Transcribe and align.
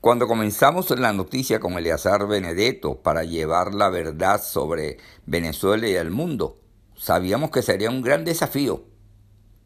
Cuando 0.00 0.26
comenzamos 0.26 0.88
la 0.98 1.12
noticia 1.12 1.60
con 1.60 1.74
Eleazar 1.74 2.26
Benedetto 2.26 3.02
para 3.02 3.22
llevar 3.24 3.74
la 3.74 3.90
verdad 3.90 4.42
sobre 4.42 4.96
Venezuela 5.26 5.86
y 5.86 5.92
el 5.92 6.10
mundo, 6.10 6.58
sabíamos 6.96 7.50
que 7.50 7.60
sería 7.60 7.90
un 7.90 8.00
gran 8.00 8.24
desafío, 8.24 8.82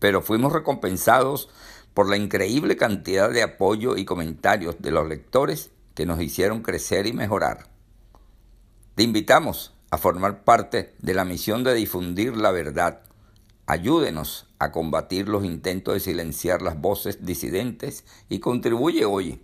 pero 0.01 0.23
fuimos 0.23 0.53
recompensados 0.53 1.51
por 1.95 2.11
la 2.11 2.17
increíble 2.17 2.77
cantidad 2.77 3.31
de 3.31 3.45
apoyo 3.45 3.97
y 3.97 4.05
comentarios 4.05 4.75
de 4.81 4.91
los 4.91 5.07
lectores 5.07 5.71
que 5.95 6.05
nos 6.05 6.21
hicieron 6.21 6.63
crecer 6.63 7.07
y 7.07 7.13
mejorar. 7.13 7.69
Te 8.97 9.05
invitamos 9.05 9.73
a 9.91 9.99
formar 9.99 10.43
parte 10.43 10.97
de 10.99 11.15
la 11.15 11.25
misión 11.25 11.63
de 11.63 11.75
difundir 11.75 12.37
la 12.37 12.51
verdad. 12.51 13.03
Ayúdenos 13.67 14.49
a 14.59 14.73
combatir 14.73 15.29
los 15.29 15.45
intentos 15.45 15.95
de 15.95 16.01
silenciar 16.01 16.61
las 16.61 16.81
voces 16.81 17.25
disidentes 17.25 18.05
y 18.29 18.41
contribuye 18.41 19.05
hoy 19.05 19.41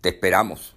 te 0.00 0.10
esperamos. 0.10 0.74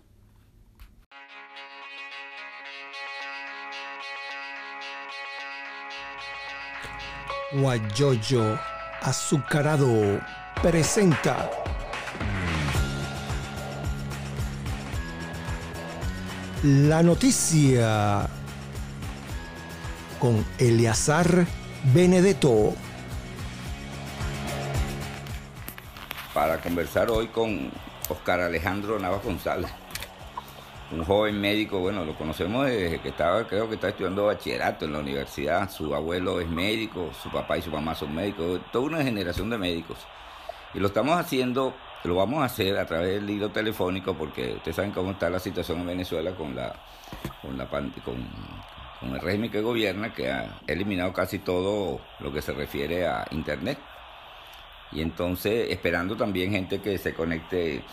Guayoyo 7.54 8.58
Azucarado 9.02 10.22
presenta 10.62 11.50
la 16.64 17.04
noticia 17.04 18.30
con 20.20 20.46
Eleazar 20.60 21.46
Benedetto. 21.94 22.74
Para 26.34 26.58
conversar 26.62 27.10
hoy 27.10 27.28
con 27.28 27.72
Oscar 28.12 28.42
Alejandro 28.42 29.00
Navas 29.00 29.24
González, 29.24 29.72
un 30.92 31.06
joven 31.06 31.40
médico, 31.40 31.80
bueno, 31.80 32.04
lo 32.04 32.16
conocemos 32.16 32.66
desde 32.66 33.00
que 33.00 33.10
estaba, 33.10 33.48
creo 33.48 33.70
que 33.70 33.76
está 33.76 33.90
estudiando 33.90 34.26
bachillerato 34.26 34.86
en 34.86 34.94
la 34.94 35.00
universidad, 35.00 35.70
su 35.70 35.96
abuelo 35.96 36.42
es 36.42 36.50
médico, 36.50 37.12
su 37.22 37.30
papá 37.30 37.58
y 37.58 37.62
su 37.62 37.72
mamá 37.72 37.96
son 37.96 38.14
médicos, 38.14 38.60
toda 38.72 38.86
una 38.86 39.04
generación 39.04 39.50
de 39.50 39.58
médicos. 39.58 39.98
Y 40.74 40.80
lo 40.80 40.88
estamos 40.88 41.18
haciendo, 41.18 41.74
lo 42.04 42.16
vamos 42.16 42.42
a 42.42 42.46
hacer 42.46 42.78
a 42.78 42.86
través 42.86 43.16
del 43.16 43.30
hilo 43.30 43.50
telefónico 43.50 44.14
porque 44.14 44.54
ustedes 44.54 44.76
saben 44.76 44.92
cómo 44.92 45.12
está 45.12 45.30
la 45.30 45.40
situación 45.40 45.80
en 45.80 45.88
Venezuela 45.88 46.32
con 46.32 46.56
la 46.56 46.74
con 47.42 47.58
la 47.58 47.66
con, 47.68 47.92
con 49.00 49.10
el 49.14 49.20
régimen 49.20 49.52
que 49.52 49.62
gobierna 49.62 50.14
que 50.14 50.32
ha 50.32 50.60
eliminado 50.68 51.12
casi 51.12 51.40
todo 51.40 52.00
lo 52.20 52.32
que 52.32 52.42
se 52.42 52.54
refiere 52.54 53.06
a 53.06 53.26
internet. 53.32 53.78
Y 54.92 55.02
entonces 55.02 55.70
esperando 55.70 56.16
también 56.16 56.52
gente 56.52 56.82
que 56.82 56.98
se 56.98 57.14
conecte 57.14 57.84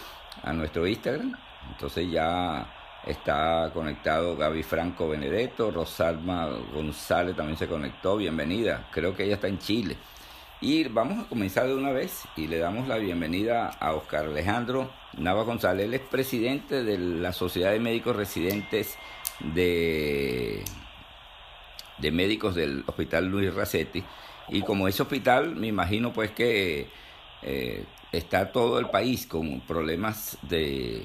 a 0.42 0.52
nuestro 0.52 0.86
Instagram. 0.86 1.36
Entonces 1.70 2.10
ya 2.10 2.66
está 3.06 3.70
conectado 3.72 4.36
Gaby 4.36 4.62
Franco 4.62 5.08
Benedetto, 5.08 5.70
Rosalma 5.70 6.48
González 6.74 7.36
también 7.36 7.58
se 7.58 7.68
conectó, 7.68 8.16
bienvenida. 8.16 8.88
Creo 8.92 9.16
que 9.16 9.24
ella 9.24 9.34
está 9.34 9.48
en 9.48 9.58
Chile. 9.58 9.96
Y 10.60 10.84
vamos 10.88 11.24
a 11.24 11.28
comenzar 11.28 11.68
de 11.68 11.74
una 11.74 11.92
vez 11.92 12.24
y 12.36 12.48
le 12.48 12.58
damos 12.58 12.88
la 12.88 12.96
bienvenida 12.96 13.68
a 13.68 13.92
Oscar 13.92 14.24
Alejandro 14.24 14.90
Nava 15.16 15.44
González. 15.44 15.86
Él 15.86 15.94
es 15.94 16.00
presidente 16.00 16.82
de 16.82 16.98
la 16.98 17.32
Sociedad 17.32 17.70
de 17.70 17.78
Médicos 17.78 18.16
Residentes 18.16 18.96
de, 19.54 20.64
de 21.98 22.10
Médicos 22.10 22.56
del 22.56 22.82
Hospital 22.86 23.26
Luis 23.26 23.54
Racetti 23.54 24.02
y 24.50 24.62
como 24.62 24.88
ese 24.88 25.02
hospital, 25.02 25.56
me 25.56 25.66
imagino 25.66 26.12
pues 26.12 26.30
que 26.30 26.88
eh, 27.42 27.84
está 28.12 28.50
todo 28.50 28.78
el 28.78 28.88
país 28.88 29.26
con 29.26 29.60
problemas 29.60 30.38
de, 30.42 31.02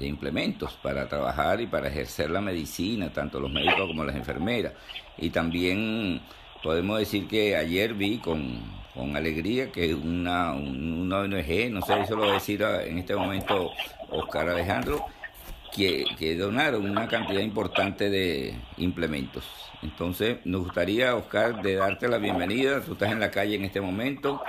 implementos 0.00 0.72
para 0.82 1.06
trabajar 1.08 1.60
y 1.60 1.66
para 1.66 1.88
ejercer 1.88 2.30
la 2.30 2.40
medicina, 2.40 3.12
tanto 3.12 3.38
los 3.38 3.52
médicos 3.52 3.86
como 3.86 4.02
las 4.02 4.16
enfermeras. 4.16 4.72
Y 5.18 5.28
también 5.28 6.22
podemos 6.62 6.98
decir 6.98 7.28
que 7.28 7.54
ayer 7.54 7.92
vi 7.92 8.18
con, 8.18 8.60
con 8.94 9.14
alegría 9.14 9.70
que 9.70 9.94
una, 9.94 10.52
una 10.54 11.18
ONG, 11.18 11.70
no 11.70 11.82
sé 11.82 12.06
si 12.06 12.10
lo 12.12 12.18
voy 12.18 12.30
a 12.30 12.34
decir 12.34 12.62
en 12.62 12.98
este 12.98 13.14
momento 13.14 13.70
Oscar 14.10 14.48
Alejandro, 14.48 15.04
que, 15.72 16.04
que 16.18 16.36
donaron 16.36 16.88
una 16.88 17.08
cantidad 17.08 17.40
importante 17.40 18.10
de 18.10 18.54
implementos. 18.76 19.44
Entonces, 19.82 20.38
nos 20.44 20.64
gustaría, 20.64 21.16
Oscar, 21.16 21.62
de 21.62 21.76
darte 21.76 22.08
la 22.08 22.18
bienvenida. 22.18 22.80
Tú 22.82 22.92
estás 22.92 23.12
en 23.12 23.20
la 23.20 23.30
calle 23.30 23.56
en 23.56 23.64
este 23.64 23.80
momento, 23.80 24.42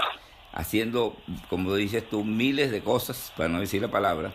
haciendo, 0.52 1.16
como 1.50 1.76
dices 1.76 2.10
tú, 2.10 2.24
miles 2.24 2.72
de 2.72 2.82
cosas, 2.82 3.32
para 3.38 3.50
no 3.50 3.60
decir 3.60 3.82
la 3.82 3.90
palabra. 3.90 4.34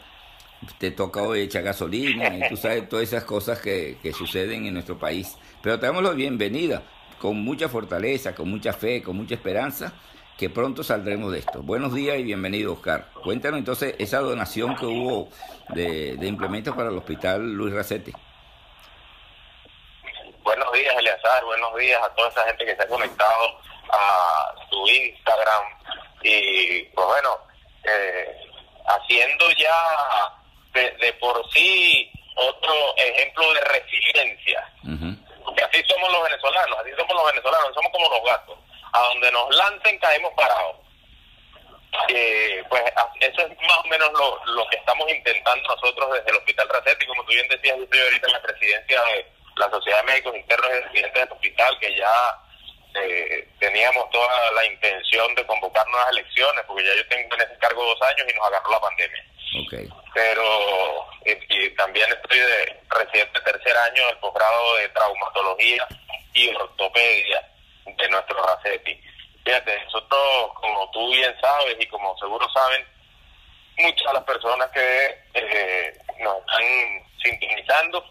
Te 0.78 0.90
toca 0.90 1.22
hoy 1.22 1.40
echar 1.40 1.62
gasolina 1.62 2.36
y 2.36 2.48
tú 2.48 2.56
sabes 2.56 2.88
todas 2.88 3.04
esas 3.08 3.24
cosas 3.24 3.60
que, 3.60 3.98
que 4.02 4.12
suceden 4.12 4.66
en 4.66 4.74
nuestro 4.74 4.98
país. 4.98 5.36
Pero 5.62 5.78
te 5.78 5.86
damos 5.86 6.02
la 6.02 6.12
bienvenida, 6.12 6.82
con 7.20 7.42
mucha 7.42 7.68
fortaleza, 7.68 8.34
con 8.34 8.48
mucha 8.48 8.72
fe, 8.72 9.02
con 9.02 9.16
mucha 9.16 9.34
esperanza, 9.34 9.92
que 10.36 10.50
pronto 10.50 10.84
saldremos 10.84 11.32
de 11.32 11.38
esto. 11.38 11.62
Buenos 11.62 11.94
días 11.94 12.18
y 12.18 12.22
bienvenido, 12.22 12.74
Oscar. 12.74 13.06
Cuéntanos 13.24 13.58
entonces 13.58 13.94
esa 13.98 14.20
donación 14.20 14.76
que 14.76 14.84
hubo 14.84 15.30
de, 15.70 16.16
de 16.16 16.26
implementos 16.26 16.74
para 16.76 16.90
el 16.90 16.98
Hospital 16.98 17.54
Luis 17.54 17.74
Racetti. 17.74 18.12
Buenos 20.42 20.72
días, 20.72 20.94
Eleazar. 20.98 21.44
Buenos 21.44 21.74
días 21.76 22.02
a 22.02 22.14
toda 22.14 22.28
esa 22.28 22.44
gente 22.44 22.66
que 22.66 22.76
se 22.76 22.82
ha 22.82 22.86
conectado 22.86 23.60
a 23.90 24.54
su 24.68 24.86
Instagram. 24.86 25.64
Y 26.22 26.82
pues 26.82 27.06
bueno, 27.06 27.38
eh, 27.84 28.36
haciendo 28.86 29.50
ya 29.52 29.74
de, 30.74 31.12
por 31.14 31.50
sí 31.52 32.10
otro 32.36 32.74
ejemplo 32.98 33.54
de 33.54 33.60
resiliencia. 33.60 34.70
Porque 35.44 35.64
así 35.64 35.82
somos 35.88 36.12
los 36.12 36.24
venezolanos, 36.24 36.78
así 36.80 36.90
somos 36.98 37.14
los 37.14 37.26
venezolanos, 37.32 37.74
somos 37.74 37.90
como 37.90 38.10
los 38.10 38.22
gatos 38.24 38.65
a 38.92 39.00
donde 39.00 39.32
nos 39.32 39.54
lancen 39.54 39.98
caemos 39.98 40.32
parados. 40.34 40.76
Eh, 42.08 42.62
pues 42.68 42.82
eso 43.20 43.40
es 43.42 43.48
más 43.62 43.78
o 43.84 43.88
menos 43.88 44.10
lo, 44.12 44.44
lo 44.54 44.66
que 44.68 44.76
estamos 44.76 45.08
intentando 45.10 45.68
nosotros 45.68 46.12
desde 46.12 46.30
el 46.30 46.36
Hospital 46.36 46.68
Racetti, 46.68 47.06
como 47.06 47.24
tú 47.24 47.32
bien 47.32 47.48
decías, 47.48 47.76
yo 47.76 47.84
estoy 47.84 48.00
ahorita 48.00 48.26
en 48.26 48.32
la 48.32 48.42
presidencia 48.42 49.02
de 49.02 49.26
la 49.56 49.70
Sociedad 49.70 50.00
de 50.00 50.12
Médicos 50.12 50.36
Internos 50.36 50.70
y 50.70 50.74
Residentes 50.74 51.14
del 51.14 51.32
hospital, 51.32 51.78
que 51.80 51.96
ya 51.96 52.38
eh, 52.94 53.48
teníamos 53.58 54.10
toda 54.10 54.52
la 54.52 54.66
intención 54.66 55.34
de 55.34 55.46
convocar 55.46 55.86
nuevas 55.88 56.10
elecciones, 56.12 56.64
porque 56.66 56.84
ya 56.84 56.94
yo 56.94 57.08
tengo 57.08 57.34
en 57.34 57.42
ese 57.42 57.58
cargo 57.58 57.84
dos 57.84 58.02
años 58.02 58.26
y 58.28 58.36
nos 58.36 58.46
agarró 58.46 58.70
la 58.70 58.80
pandemia. 58.80 59.24
Okay. 59.66 59.88
Pero 60.14 61.06
y, 61.24 61.70
también 61.70 62.08
estoy 62.10 62.38
de 62.38 62.80
residente 62.90 63.40
tercer 63.40 63.76
año 63.76 64.06
del 64.06 64.18
posgrado 64.18 64.76
de 64.76 64.88
traumatología 64.90 65.86
y 66.34 66.54
ortopedia 66.54 67.42
de 67.86 68.08
nuestro 68.08 68.42
Racetti. 68.42 69.00
Fíjate, 69.44 69.84
nosotros, 69.84 70.50
como 70.54 70.90
tú 70.90 71.10
bien 71.12 71.34
sabes 71.40 71.76
y 71.78 71.86
como 71.86 72.16
seguro 72.18 72.48
saben, 72.52 72.84
muchas 73.78 74.06
de 74.08 74.14
las 74.14 74.24
personas 74.24 74.70
que 74.70 75.24
eh, 75.34 75.98
nos 76.18 76.38
están 76.38 76.64
sintonizando, 77.22 78.04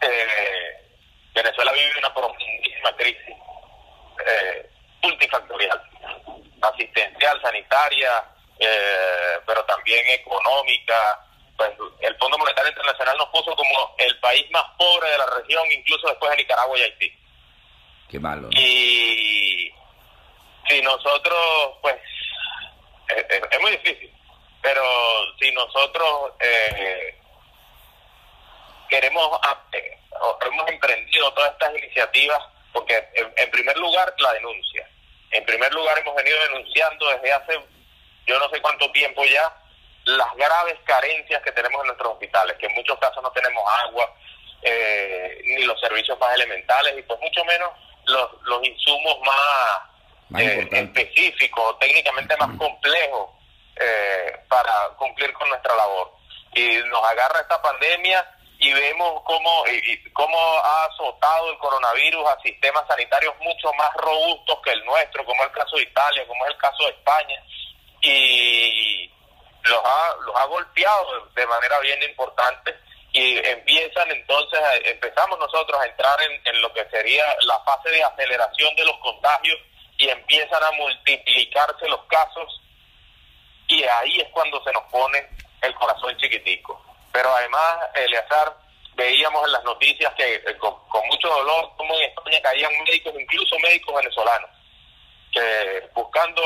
eh, 0.00 0.84
Venezuela 1.34 1.72
vive 1.72 1.98
una 1.98 2.14
profundísima 2.14 2.96
crisis 2.96 3.34
eh, 4.26 4.70
multifactorial, 5.02 5.80
asistencial, 6.62 7.40
sanitaria, 7.42 8.24
eh, 8.58 9.38
pero 9.46 9.64
también 9.64 10.04
económica. 10.10 11.20
Pues 11.56 11.70
el 12.00 12.16
Fondo 12.16 12.38
Monetario 12.38 12.70
Internacional 12.70 13.16
nos 13.16 13.28
puso 13.28 13.54
como 13.54 13.94
el 13.98 14.18
país 14.18 14.50
más 14.50 14.64
pobre 14.76 15.08
de 15.10 15.18
la 15.18 15.26
región, 15.26 15.70
incluso 15.70 16.08
después 16.08 16.30
de 16.32 16.38
Nicaragua 16.38 16.78
y 16.78 16.82
Haití. 16.82 17.23
Y 18.52 19.72
si 20.68 20.82
nosotros, 20.82 21.78
pues, 21.82 21.96
es, 23.08 23.60
muy 23.60 23.72
difícil, 23.72 24.12
pero 24.62 24.82
si 25.38 25.50
nosotros 25.52 26.32
eh, 26.40 27.18
queremos, 28.88 29.40
eh, 29.72 29.98
hemos 30.46 30.68
emprendido 30.70 31.32
todas 31.32 31.52
estas 31.52 31.76
iniciativas, 31.78 32.42
porque 32.72 33.06
en, 33.14 33.50
primer 33.50 33.76
lugar 33.76 34.12
la 34.18 34.32
denuncia. 34.32 34.88
En 35.30 35.44
primer 35.44 35.72
lugar 35.72 35.98
hemos 35.98 36.14
venido 36.14 36.38
denunciando 36.48 37.08
desde 37.08 37.32
hace 37.32 37.60
yo 38.26 38.38
no 38.38 38.48
sé 38.48 38.60
cuánto 38.60 38.90
tiempo 38.92 39.22
ya 39.24 39.52
las 40.04 40.34
graves 40.34 40.78
carencias 40.84 41.42
que 41.42 41.52
tenemos 41.52 41.80
en 41.80 41.88
nuestros 41.88 42.12
hospitales, 42.12 42.56
que 42.58 42.66
en 42.66 42.74
muchos 42.74 42.98
casos 42.98 43.22
no 43.22 43.30
tenemos 43.32 43.62
agua, 43.84 44.14
eh, 44.62 45.40
ni 45.44 45.64
los 45.64 45.80
servicios 45.80 46.18
más 46.18 46.34
elementales, 46.34 46.94
y 46.98 47.02
pues 47.02 47.18
mucho 47.20 47.44
menos 47.44 47.70
los, 48.06 48.42
los 48.42 48.64
insumos 48.64 49.18
más, 49.24 50.42
eh, 50.42 50.68
específicos, 50.70 51.78
técnicamente 51.78 52.36
más 52.36 52.56
complejos 52.58 53.30
eh, 53.76 54.36
para 54.48 54.88
cumplir 54.96 55.32
con 55.34 55.48
nuestra 55.48 55.74
labor. 55.74 56.12
Y 56.54 56.78
nos 56.88 57.04
agarra 57.04 57.40
esta 57.40 57.60
pandemia 57.60 58.24
y 58.58 58.72
vemos 58.72 59.22
cómo, 59.24 59.64
y, 59.66 60.10
cómo 60.12 60.38
ha 60.38 60.84
azotado 60.86 61.50
el 61.50 61.58
coronavirus 61.58 62.26
a 62.28 62.40
sistemas 62.40 62.86
sanitarios 62.86 63.34
mucho 63.40 63.72
más 63.74 63.92
robustos 63.94 64.58
que 64.64 64.70
el 64.70 64.84
nuestro, 64.84 65.24
como 65.24 65.42
es 65.42 65.50
el 65.50 65.56
caso 65.56 65.76
de 65.76 65.82
Italia, 65.82 66.26
como 66.26 66.44
es 66.46 66.52
el 66.52 66.58
caso 66.58 66.84
de 66.84 66.90
España. 66.90 67.42
Y 68.02 69.10
los 69.64 69.80
ha, 69.84 70.16
los 70.26 70.36
ha 70.36 70.44
golpeado 70.46 71.26
de 71.34 71.46
manera 71.46 71.78
bien 71.80 72.02
importante 72.02 72.74
y 73.14 73.38
empiezan 73.46 74.10
entonces, 74.10 74.60
empezamos 74.84 75.38
nosotros 75.38 75.80
a 75.80 75.86
entrar 75.86 76.20
en, 76.22 76.40
en 76.44 76.60
lo 76.60 76.72
que 76.72 76.84
sería 76.90 77.24
la 77.42 77.60
fase 77.60 77.88
de 77.90 78.02
aceleración 78.02 78.74
de 78.74 78.84
los 78.84 78.98
contagios 78.98 79.56
y 79.98 80.08
empiezan 80.08 80.62
a 80.62 80.72
multiplicarse 80.72 81.88
los 81.88 82.04
casos 82.06 82.60
y 83.68 83.84
ahí 83.84 84.20
es 84.20 84.28
cuando 84.30 84.62
se 84.64 84.72
nos 84.72 84.82
pone 84.90 85.28
el 85.62 85.72
corazón 85.76 86.16
chiquitico. 86.18 86.84
Pero 87.12 87.30
además, 87.30 87.78
Eleazar, 87.94 88.56
veíamos 88.96 89.46
en 89.46 89.52
las 89.52 89.62
noticias 89.62 90.12
que 90.14 90.34
eh, 90.34 90.58
con, 90.58 90.74
mucho 91.06 91.28
dolor 91.28 91.70
como 91.76 91.94
en 91.94 92.10
España 92.10 92.42
caían 92.42 92.72
médicos, 92.84 93.14
incluso 93.16 93.56
médicos 93.60 93.94
venezolanos, 93.94 94.50
que 95.32 95.88
buscando 95.94 96.42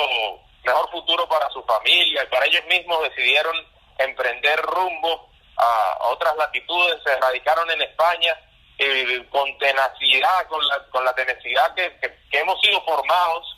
mejor 0.64 0.90
futuro 0.90 1.26
para 1.26 1.48
su 1.48 1.62
familia 1.64 2.24
y 2.24 2.26
para 2.26 2.44
ellos 2.44 2.64
mismos 2.66 3.02
decidieron 3.04 3.56
emprender 3.96 4.60
rumbo 4.60 5.30
a, 5.58 6.08
otras 6.08 6.36
latitudes, 6.36 7.02
se 7.04 7.16
radicaron 7.16 7.70
en 7.70 7.82
España 7.82 8.36
eh, 8.78 9.26
con 9.30 9.58
tenacidad, 9.58 10.46
con 10.48 10.66
la, 10.66 10.78
con 10.90 11.04
la 11.04 11.14
tenacidad 11.14 11.74
que, 11.74 11.98
que, 12.30 12.38
hemos 12.38 12.60
sido 12.60 12.80
formados, 12.84 13.56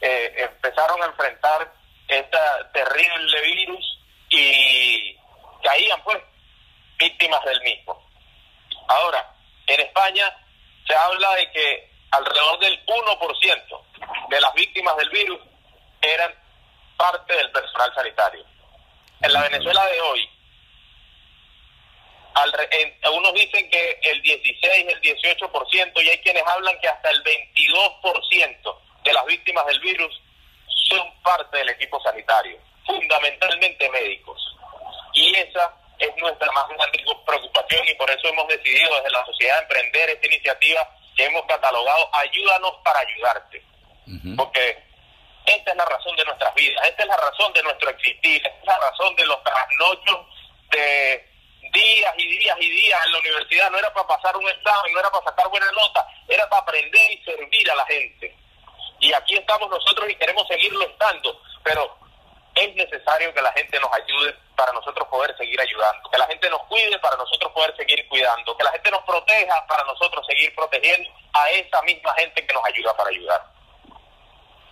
eh, 0.00 0.34
empezaron 0.38 1.02
a 1.02 1.06
enfrentar 1.06 1.72
esta 2.08 2.72
terrible 2.72 3.40
virus 3.42 3.98
y 4.30 5.16
caían 5.62 6.02
pues 6.02 6.18
víctimas 6.98 7.44
del 7.44 7.60
mismo. 7.62 8.02
Ahora, 8.88 9.34
en 9.66 9.80
España 9.80 10.34
se 10.86 10.94
habla 10.94 11.34
de 11.36 11.50
que 11.50 11.90
alrededor 12.10 12.58
del 12.60 12.86
1% 12.86 13.84
de 14.28 14.40
las 14.40 14.54
víctimas 14.54 14.96
del 14.96 15.10
virus 15.10 15.40
eran 16.00 16.34
parte 16.96 17.34
del 17.34 17.50
personal 17.50 17.92
sanitario. 17.94 18.44
En 19.22 19.32
la 19.32 19.42
Venezuela 19.42 19.84
de 19.86 20.00
hoy, 20.00 20.28
unos 23.12 23.34
dicen 23.34 23.70
que 23.70 24.00
el 24.02 24.22
16, 24.22 24.86
el 24.88 25.00
18%, 25.00 26.02
y 26.02 26.08
hay 26.08 26.18
quienes 26.18 26.42
hablan 26.46 26.78
que 26.80 26.88
hasta 26.88 27.10
el 27.10 27.22
22% 27.22 28.76
de 29.04 29.12
las 29.12 29.24
víctimas 29.26 29.66
del 29.66 29.80
virus 29.80 30.20
son 30.88 31.22
parte 31.22 31.58
del 31.58 31.70
equipo 31.70 32.00
sanitario, 32.02 32.58
fundamentalmente 32.86 33.88
médicos. 33.90 34.40
Y 35.12 35.34
esa 35.36 35.72
es 35.98 36.16
nuestra 36.16 36.50
más 36.52 36.68
grande 36.68 37.04
preocupación 37.24 37.88
y 37.88 37.94
por 37.94 38.10
eso 38.10 38.28
hemos 38.28 38.48
decidido 38.48 38.94
desde 38.96 39.10
la 39.10 39.24
sociedad 39.24 39.62
emprender 39.62 40.10
esta 40.10 40.26
iniciativa 40.26 40.88
que 41.16 41.24
hemos 41.24 41.44
catalogado 41.46 42.08
Ayúdanos 42.12 42.74
para 42.82 43.00
ayudarte. 43.00 43.62
Porque 44.36 44.82
esta 45.46 45.70
es 45.70 45.76
la 45.76 45.84
razón 45.84 46.16
de 46.16 46.24
nuestras 46.24 46.54
vidas, 46.54 46.86
esta 46.86 47.02
es 47.02 47.08
la 47.08 47.16
razón 47.16 47.52
de 47.52 47.62
nuestro 47.62 47.90
existir, 47.90 48.36
esta 48.36 48.58
es 48.58 48.66
la 48.66 48.78
razón 48.78 49.16
de 49.16 49.26
los 49.26 49.42
trasnochos 49.42 50.26
de 50.70 51.33
días 51.74 52.14
y 52.16 52.38
días 52.38 52.56
y 52.60 52.70
días 52.70 53.00
en 53.04 53.12
la 53.12 53.18
universidad. 53.18 53.70
No 53.70 53.78
era 53.78 53.92
para 53.92 54.06
pasar 54.06 54.36
un 54.36 54.48
examen, 54.48 54.92
no 54.94 55.00
era 55.00 55.10
para 55.10 55.24
sacar 55.24 55.48
buena 55.50 55.70
nota, 55.72 56.06
era 56.28 56.48
para 56.48 56.62
aprender 56.62 57.12
y 57.12 57.22
servir 57.24 57.70
a 57.70 57.76
la 57.76 57.84
gente. 57.86 58.34
Y 59.00 59.12
aquí 59.12 59.34
estamos 59.34 59.68
nosotros 59.68 60.08
y 60.08 60.14
queremos 60.14 60.46
seguirlo 60.48 60.82
estando, 60.84 61.38
pero 61.62 61.94
es 62.54 62.74
necesario 62.74 63.34
que 63.34 63.42
la 63.42 63.52
gente 63.52 63.78
nos 63.80 63.92
ayude 63.92 64.34
para 64.56 64.72
nosotros 64.72 65.06
poder 65.08 65.36
seguir 65.36 65.60
ayudando, 65.60 66.08
que 66.10 66.18
la 66.18 66.26
gente 66.26 66.48
nos 66.48 66.62
cuide 66.62 66.98
para 67.00 67.16
nosotros 67.16 67.52
poder 67.52 67.76
seguir 67.76 68.06
cuidando, 68.08 68.56
que 68.56 68.64
la 68.64 68.72
gente 68.72 68.90
nos 68.90 69.02
proteja 69.02 69.66
para 69.66 69.84
nosotros 69.84 70.24
seguir 70.26 70.54
protegiendo 70.54 71.10
a 71.32 71.50
esa 71.50 71.82
misma 71.82 72.14
gente 72.14 72.46
que 72.46 72.54
nos 72.54 72.64
ayuda 72.64 72.96
para 72.96 73.10
ayudar. 73.10 73.44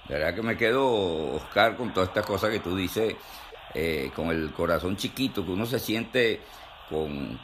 La 0.08 0.18
verdad 0.18 0.34
que 0.34 0.42
me 0.42 0.56
quedo, 0.56 1.36
Oscar, 1.36 1.76
con 1.76 1.92
todas 1.92 2.08
estas 2.08 2.24
cosas 2.24 2.50
que 2.50 2.60
tú 2.60 2.76
dices, 2.76 3.16
eh, 3.74 4.10
con 4.14 4.30
el 4.30 4.52
corazón 4.52 4.96
chiquito, 4.96 5.44
que 5.44 5.50
uno 5.50 5.66
se 5.66 5.80
siente 5.80 6.40
con, 6.92 7.40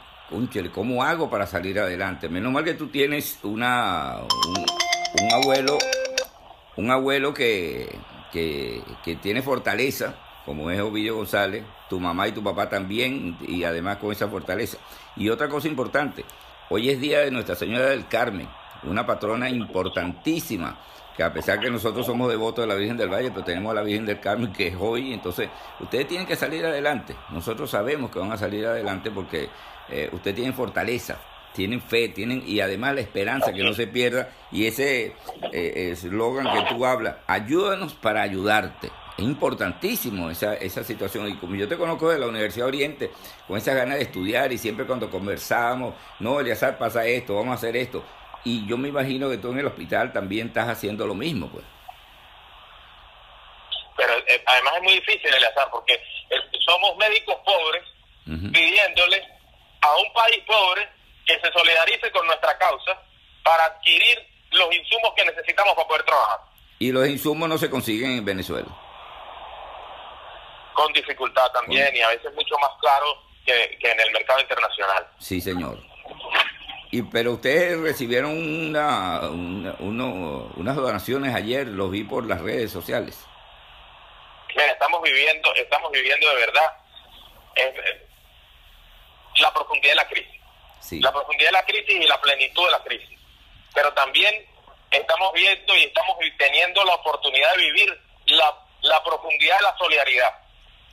¿cómo 0.71 1.03
hago 1.03 1.29
para 1.29 1.47
salir 1.47 1.79
adelante? 1.79 2.29
Menos 2.29 2.53
mal 2.53 2.63
que 2.63 2.75
tú 2.75 2.87
tienes 2.87 3.39
una, 3.43 4.17
un, 5.21 5.33
abuelo, 5.33 5.77
un 6.77 6.91
abuelo 6.91 7.33
que, 7.33 7.89
que, 8.31 8.83
que 9.03 9.15
tiene 9.15 9.41
fortaleza, 9.41 10.15
como 10.45 10.69
es 10.69 10.79
Ovidio 10.79 11.15
González, 11.15 11.63
tu 11.89 11.99
mamá 11.99 12.27
y 12.27 12.31
tu 12.31 12.43
papá 12.43 12.69
también, 12.69 13.37
y 13.41 13.63
además 13.63 13.97
con 13.97 14.11
esa 14.11 14.27
fortaleza. 14.27 14.77
Y 15.15 15.29
otra 15.29 15.49
cosa 15.49 15.67
importante, 15.67 16.23
hoy 16.69 16.89
es 16.89 17.01
día 17.01 17.19
de 17.19 17.31
Nuestra 17.31 17.55
Señora 17.55 17.87
del 17.87 18.07
Carmen, 18.07 18.47
una 18.83 19.05
patrona 19.05 19.49
importantísima, 19.49 20.79
que 21.19 21.23
a 21.25 21.33
pesar 21.33 21.59
que 21.59 21.69
nosotros 21.69 22.05
somos 22.05 22.29
devotos 22.29 22.63
de 22.63 22.67
la 22.67 22.75
Virgen 22.75 22.95
del 22.95 23.09
Valle, 23.09 23.29
pero 23.29 23.43
tenemos 23.43 23.71
a 23.71 23.73
la 23.73 23.81
Virgen 23.81 24.05
del 24.05 24.21
Carmen 24.21 24.53
que 24.53 24.67
es 24.67 24.75
hoy, 24.79 25.11
entonces 25.11 25.49
ustedes 25.81 26.07
tienen 26.07 26.25
que 26.25 26.37
salir 26.37 26.65
adelante. 26.65 27.13
Nosotros 27.31 27.69
sabemos 27.69 28.09
que 28.09 28.19
van 28.19 28.31
a 28.31 28.37
salir 28.37 28.65
adelante 28.65 29.11
porque 29.11 29.49
eh, 29.89 30.09
ustedes 30.13 30.37
tienen 30.37 30.53
fortaleza, 30.53 31.17
tienen 31.53 31.81
fe, 31.81 32.07
tienen 32.07 32.41
y 32.47 32.61
además 32.61 32.95
la 32.95 33.01
esperanza 33.01 33.51
que 33.51 33.63
no 33.63 33.73
se 33.73 33.85
pierda 33.85 34.29
y 34.49 34.65
ese 34.65 35.13
eh, 35.51 35.89
eslogan 35.91 36.47
que 36.53 36.73
tú 36.73 36.85
hablas, 36.85 37.17
ayúdanos 37.27 37.95
para 37.95 38.21
ayudarte. 38.21 38.89
Es 39.17 39.25
importantísimo 39.25 40.29
esa, 40.29 40.53
esa 40.53 40.85
situación. 40.85 41.27
Y 41.27 41.35
como 41.35 41.55
yo 41.55 41.67
te 41.67 41.75
conozco 41.75 42.09
de 42.09 42.17
la 42.17 42.27
Universidad 42.27 42.67
Oriente, 42.67 43.11
con 43.45 43.57
esa 43.57 43.73
ganas 43.73 43.97
de 43.97 44.03
estudiar 44.03 44.53
y 44.53 44.57
siempre 44.57 44.85
cuando 44.85 45.09
conversamos, 45.09 45.95
no, 46.21 46.39
Eliazar, 46.39 46.77
pasa 46.77 47.05
esto, 47.05 47.35
vamos 47.35 47.51
a 47.51 47.55
hacer 47.55 47.75
esto. 47.75 48.05
Y 48.43 48.65
yo 48.67 48.77
me 48.77 48.89
imagino 48.89 49.29
que 49.29 49.37
tú 49.37 49.51
en 49.51 49.59
el 49.59 49.67
hospital 49.67 50.13
también 50.13 50.47
estás 50.47 50.67
haciendo 50.69 51.05
lo 51.05 51.13
mismo, 51.13 51.49
pues. 51.49 51.65
Pero 53.97 54.13
eh, 54.27 54.43
además 54.45 54.73
es 54.77 54.83
muy 54.83 54.93
difícil, 54.93 55.33
Eliazar, 55.33 55.69
porque 55.71 55.93
eh, 55.93 56.35
somos 56.65 56.95
médicos 56.97 57.35
pobres 57.45 57.83
pidiéndole 58.25 59.23
a 59.81 59.95
un 59.97 60.13
país 60.13 60.37
pobre 60.45 60.87
que 61.25 61.39
se 61.39 61.51
solidarice 61.51 62.11
con 62.11 62.25
nuestra 62.27 62.55
causa 62.57 63.01
para 63.43 63.65
adquirir 63.65 64.19
los 64.51 64.73
insumos 64.73 65.13
que 65.15 65.25
necesitamos 65.25 65.73
para 65.73 65.87
poder 65.87 66.03
trabajar. 66.03 66.39
Y 66.77 66.91
los 66.91 67.07
insumos 67.07 67.49
no 67.49 67.57
se 67.57 67.69
consiguen 67.69 68.11
en 68.11 68.25
Venezuela 68.25 68.67
con 70.79 70.93
dificultad 70.93 71.51
también 71.51 71.93
y 71.93 72.01
a 72.01 72.07
veces 72.07 72.33
mucho 72.33 72.57
más 72.57 72.71
claro 72.79 73.21
que, 73.45 73.77
en 73.81 73.99
el 73.99 74.11
mercado 74.11 74.39
internacional. 74.39 75.05
Sí, 75.19 75.41
señor. 75.41 75.77
Y 76.91 77.03
pero 77.03 77.33
ustedes 77.33 77.79
recibieron 77.79 78.31
una, 78.31 79.21
unas 79.29 80.75
donaciones 80.75 81.35
ayer, 81.35 81.67
los 81.67 81.91
vi 81.91 82.03
por 82.03 82.25
las 82.25 82.41
redes 82.41 82.71
sociales. 82.71 83.23
Mira, 84.55 84.71
estamos 84.71 85.01
viviendo, 85.03 85.53
estamos 85.55 85.91
viviendo 85.91 86.27
de 86.29 86.35
verdad 86.35 86.63
la 89.39 89.53
profundidad 89.53 89.91
de 89.91 89.95
la 89.95 90.07
crisis. 90.07 90.41
Sí. 90.79 90.99
La 90.99 91.11
profundidad 91.11 91.49
de 91.49 91.53
la 91.53 91.65
crisis 91.65 92.03
y 92.03 92.07
la 92.07 92.19
plenitud 92.19 92.65
de 92.65 92.71
la 92.71 92.83
crisis. 92.83 93.19
Pero 93.73 93.93
también 93.93 94.33
estamos 94.89 95.31
viendo 95.33 95.75
y 95.75 95.83
estamos 95.83 96.17
teniendo 96.37 96.83
la 96.85 96.95
oportunidad 96.95 97.51
de 97.51 97.57
vivir 97.57 98.01
la, 98.25 98.55
la 98.81 99.03
profundidad 99.03 99.57
de 99.57 99.63
la 99.63 99.77
solidaridad. 99.77 100.33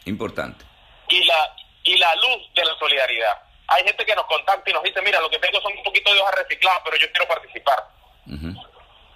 Importante. 0.05 0.65
Y 1.09 1.25
la, 1.25 1.57
y 1.85 1.97
la 1.97 2.15
luz 2.17 2.53
de 2.55 2.65
la 2.65 2.79
solidaridad. 2.79 3.46
Hay 3.69 3.85
gente 3.85 4.05
que 4.05 4.15
nos 4.15 4.27
contacta 4.27 4.71
y 4.71 4.73
nos 4.73 4.83
dice, 4.83 5.03
mira, 5.03 5.21
lo 5.21 5.31
que 5.31 5.39
tengo 5.39 5.61
son 5.61 5.77
un 5.77 5.83
poquito 5.83 6.13
de 6.13 6.21
hojas 6.21 6.35
recicladas, 6.37 6.81
pero 6.85 6.97
yo 6.97 7.11
quiero 7.11 7.29
participar. 7.29 7.85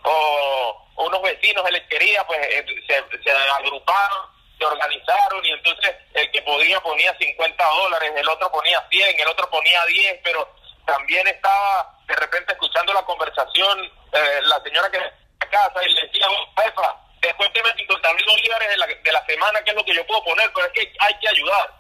O 0.02 0.87
unos 0.97 1.23
vecinos 1.23 1.64
de 1.64 1.73
lechería, 1.73 2.26
pues 2.26 2.38
eh, 2.40 2.64
se, 2.87 3.23
se 3.23 3.30
agruparon, 3.30 4.26
se 4.59 4.64
organizaron 4.64 5.45
y 5.45 5.50
entonces 5.50 5.95
el 6.14 6.30
que 6.30 6.42
podía 6.42 6.80
ponía 6.80 7.16
50 7.19 7.64
dólares, 7.64 8.12
el 8.16 8.28
otro 8.28 8.50
ponía 8.50 8.85
100, 8.90 9.21
el 9.21 9.28
otro 9.28 9.49
ponía 9.50 9.85
10, 9.87 10.21
pero 10.23 10.49
también 10.87 11.26
estaba 11.28 11.99
de 12.07 12.16
repente 12.16 12.52
escuchando 12.52 12.92
la 12.92 13.02
conversación 13.02 13.90
eh, 14.12 14.40
la 14.42 14.61
señora 14.62 14.90
que 14.90 14.99
en 14.99 15.50
casa 15.50 15.87
y 15.87 15.92
le 15.92 16.02
decía, 16.07 16.26
jefa, 16.57 16.97
descuénteme 17.23 17.73
50 17.76 18.14
mil 18.14 18.25
dólares 18.26 18.69
de 18.69 18.76
la, 18.76 18.87
de 18.87 19.12
la 19.12 19.25
semana, 19.26 19.62
que 19.62 19.71
es 19.71 19.76
lo 19.76 19.85
que 19.85 19.95
yo 19.95 20.07
puedo 20.07 20.25
poner, 20.25 20.50
pero 20.52 20.66
es 20.66 20.73
que 20.73 20.92
hay 20.99 21.14
que 21.21 21.28
ayudar. 21.28 21.75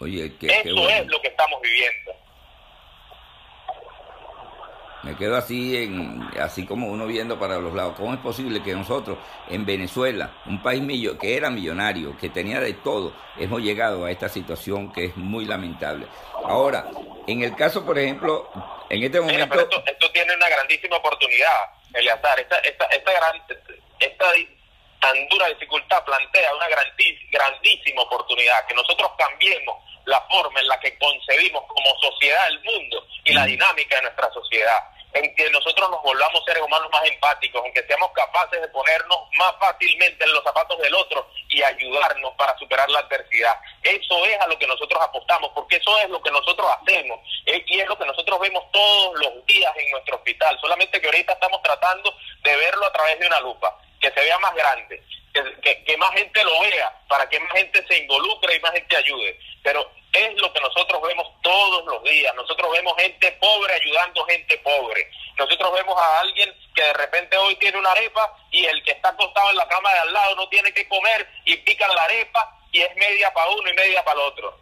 Oye, 0.00 0.32
Eso 0.40 0.88
es 0.88 1.06
lo 1.08 1.20
que 1.20 1.28
estamos 1.28 1.60
viviendo. 1.60 2.12
Me 5.02 5.16
quedo 5.16 5.36
así, 5.36 5.76
en, 5.76 6.22
así 6.38 6.66
como 6.66 6.88
uno 6.88 7.06
viendo 7.06 7.38
para 7.38 7.58
los 7.58 7.74
lados. 7.74 7.94
¿Cómo 7.96 8.12
es 8.14 8.20
posible 8.20 8.62
que 8.62 8.74
nosotros, 8.74 9.18
en 9.48 9.64
Venezuela, 9.64 10.42
un 10.46 10.62
país 10.62 10.82
millo, 10.82 11.18
que 11.18 11.36
era 11.36 11.50
millonario, 11.50 12.16
que 12.18 12.30
tenía 12.30 12.60
de 12.60 12.74
todo, 12.74 13.14
hemos 13.38 13.60
llegado 13.60 14.04
a 14.04 14.10
esta 14.10 14.28
situación 14.28 14.92
que 14.92 15.06
es 15.06 15.16
muy 15.16 15.44
lamentable? 15.44 16.06
Ahora, 16.44 16.86
en 17.26 17.42
el 17.42 17.54
caso, 17.54 17.84
por 17.84 17.98
ejemplo, 17.98 18.50
en 18.88 19.02
este 19.02 19.20
momento... 19.20 19.60
esto, 19.60 19.82
esto, 19.86 20.12
tiene 20.12 20.34
una 20.34 20.48
grandísima 20.48 20.96
oportunidad, 20.96 21.56
Eleazar. 21.94 22.40
Esta, 22.40 22.56
esta, 22.58 22.84
esta 22.86 23.12
gran, 23.12 23.42
esta 23.98 24.26
tan 25.00 25.28
dura 25.28 25.48
dificultad 25.48 26.04
plantea 26.04 26.54
una 26.54 26.68
grandísima 26.68 28.02
oportunidad, 28.02 28.66
que 28.66 28.74
nosotros 28.74 29.10
cambiemos 29.18 29.89
la 30.04 30.20
forma 30.22 30.60
en 30.60 30.68
la 30.68 30.78
que 30.80 30.96
concebimos 30.98 31.62
como 31.66 31.98
sociedad 32.00 32.48
el 32.48 32.60
mundo 32.62 33.06
y 33.24 33.32
la 33.32 33.44
dinámica 33.44 33.96
de 33.96 34.02
nuestra 34.02 34.32
sociedad. 34.32 34.78
en 35.12 35.34
que 35.34 35.50
nosotros 35.50 35.90
nos 35.90 36.00
volvamos 36.02 36.44
seres 36.44 36.62
humanos 36.62 36.88
más 36.92 37.04
empáticos, 37.04 37.66
en 37.66 37.74
que 37.74 37.82
seamos 37.82 38.12
capaces 38.12 38.60
de 38.60 38.68
ponernos 38.68 39.18
más 39.36 39.56
fácilmente 39.58 40.24
en 40.24 40.32
los 40.32 40.44
zapatos 40.44 40.78
del 40.78 40.94
otro 40.94 41.28
y 41.48 41.60
ayudarnos 41.64 42.32
para 42.34 42.56
superar 42.56 42.88
la 42.90 43.00
adversidad. 43.00 43.56
Eso 43.82 44.24
es 44.26 44.40
a 44.40 44.46
lo 44.46 44.56
que 44.56 44.68
nosotros 44.68 45.02
apostamos, 45.02 45.50
porque 45.52 45.76
eso 45.76 45.98
es 45.98 46.10
lo 46.10 46.22
que 46.22 46.30
nosotros 46.30 46.64
hacemos 46.80 47.18
eh, 47.46 47.60
y 47.66 47.80
es 47.80 47.88
lo 47.88 47.98
que 47.98 48.06
nosotros 48.06 48.38
vemos 48.38 48.62
todos 48.70 49.18
los 49.18 49.44
días 49.46 49.72
en 49.78 49.90
nuestro 49.90 50.14
hospital, 50.14 50.56
solamente 50.60 51.00
que 51.00 51.06
ahorita 51.08 51.32
estamos 51.32 51.60
tratando 51.62 52.14
de 52.44 52.56
verlo 52.56 52.86
a 52.86 52.92
través 52.92 53.18
de 53.18 53.26
una 53.26 53.40
lupa, 53.40 53.76
que 54.00 54.12
se 54.12 54.20
vea 54.20 54.38
más 54.38 54.54
grande, 54.54 55.02
que, 55.32 55.84
que 55.84 55.96
más 55.96 56.12
gente 56.12 56.44
lo 56.44 56.60
vea, 56.60 56.92
para 57.08 57.28
que 57.28 57.40
más 57.40 57.52
gente 57.52 57.84
se 57.86 57.98
involucre 57.98 58.56
y 58.56 58.60
más 58.60 58.72
gente 58.72 58.96
ayude. 58.96 59.38
Pero 59.62 59.90
es 60.12 60.34
lo 60.40 60.52
que 60.52 60.60
nosotros 60.60 61.00
vemos 61.02 61.26
todos 61.42 61.84
los 61.84 62.02
días. 62.02 62.34
Nosotros 62.34 62.70
vemos 62.72 62.94
gente 62.98 63.30
pobre 63.32 63.74
ayudando 63.74 64.24
gente 64.24 64.58
pobre. 64.58 65.08
Nosotros 65.38 65.72
vemos 65.72 65.96
a 65.96 66.20
alguien 66.20 66.52
que 66.74 66.82
de 66.82 66.92
repente 66.94 67.36
hoy 67.36 67.54
tiene 67.56 67.78
una 67.78 67.92
arepa 67.92 68.36
y 68.50 68.64
el 68.66 68.82
que 68.82 68.92
está 68.92 69.10
acostado 69.10 69.50
en 69.50 69.56
la 69.56 69.68
cama 69.68 69.92
de 69.92 69.98
al 70.00 70.12
lado 70.12 70.36
no 70.36 70.48
tiene 70.48 70.72
que 70.72 70.88
comer 70.88 71.28
y 71.44 71.56
pican 71.58 71.94
la 71.94 72.04
arepa 72.04 72.58
y 72.72 72.82
es 72.82 72.94
media 72.96 73.32
para 73.32 73.50
uno 73.50 73.70
y 73.70 73.74
media 73.74 74.04
para 74.04 74.20
el 74.20 74.26
otro. 74.26 74.58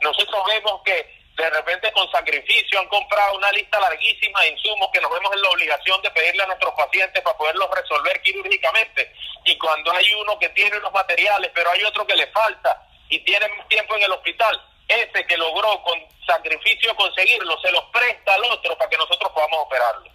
Nosotros 0.00 0.44
vemos 0.46 0.82
que 0.84 1.19
de 1.36 1.50
repente 1.50 1.90
con 1.92 2.10
sacrificio 2.10 2.80
han 2.80 2.88
comprado 2.88 3.36
una 3.36 3.50
lista 3.52 3.80
larguísima 3.80 4.42
de 4.42 4.50
insumos 4.50 4.90
que 4.92 5.00
nos 5.00 5.10
vemos 5.10 5.32
en 5.32 5.42
la 5.42 5.48
obligación 5.50 6.02
de 6.02 6.10
pedirle 6.10 6.42
a 6.42 6.46
nuestros 6.46 6.74
pacientes 6.74 7.22
para 7.22 7.36
poderlos 7.36 7.70
resolver 7.70 8.20
quirúrgicamente. 8.22 9.12
Y 9.44 9.56
cuando 9.56 9.90
hay 9.92 10.12
uno 10.14 10.38
que 10.38 10.50
tiene 10.50 10.78
los 10.80 10.92
materiales, 10.92 11.50
pero 11.54 11.70
hay 11.70 11.82
otro 11.84 12.06
que 12.06 12.14
le 12.14 12.26
falta 12.28 12.86
y 13.08 13.18
tiene 13.20 13.48
más 13.48 13.68
tiempo 13.68 13.96
en 13.96 14.02
el 14.02 14.12
hospital, 14.12 14.60
ese 14.86 15.26
que 15.26 15.36
logró 15.36 15.82
con 15.82 15.98
sacrificio 16.26 16.94
conseguirlo, 16.96 17.58
se 17.60 17.72
los 17.72 17.84
presta 17.86 18.34
al 18.34 18.44
otro 18.44 18.76
para 18.76 18.90
que 18.90 18.96
nosotros 18.96 19.30
podamos 19.32 19.60
operarlo. 19.60 20.10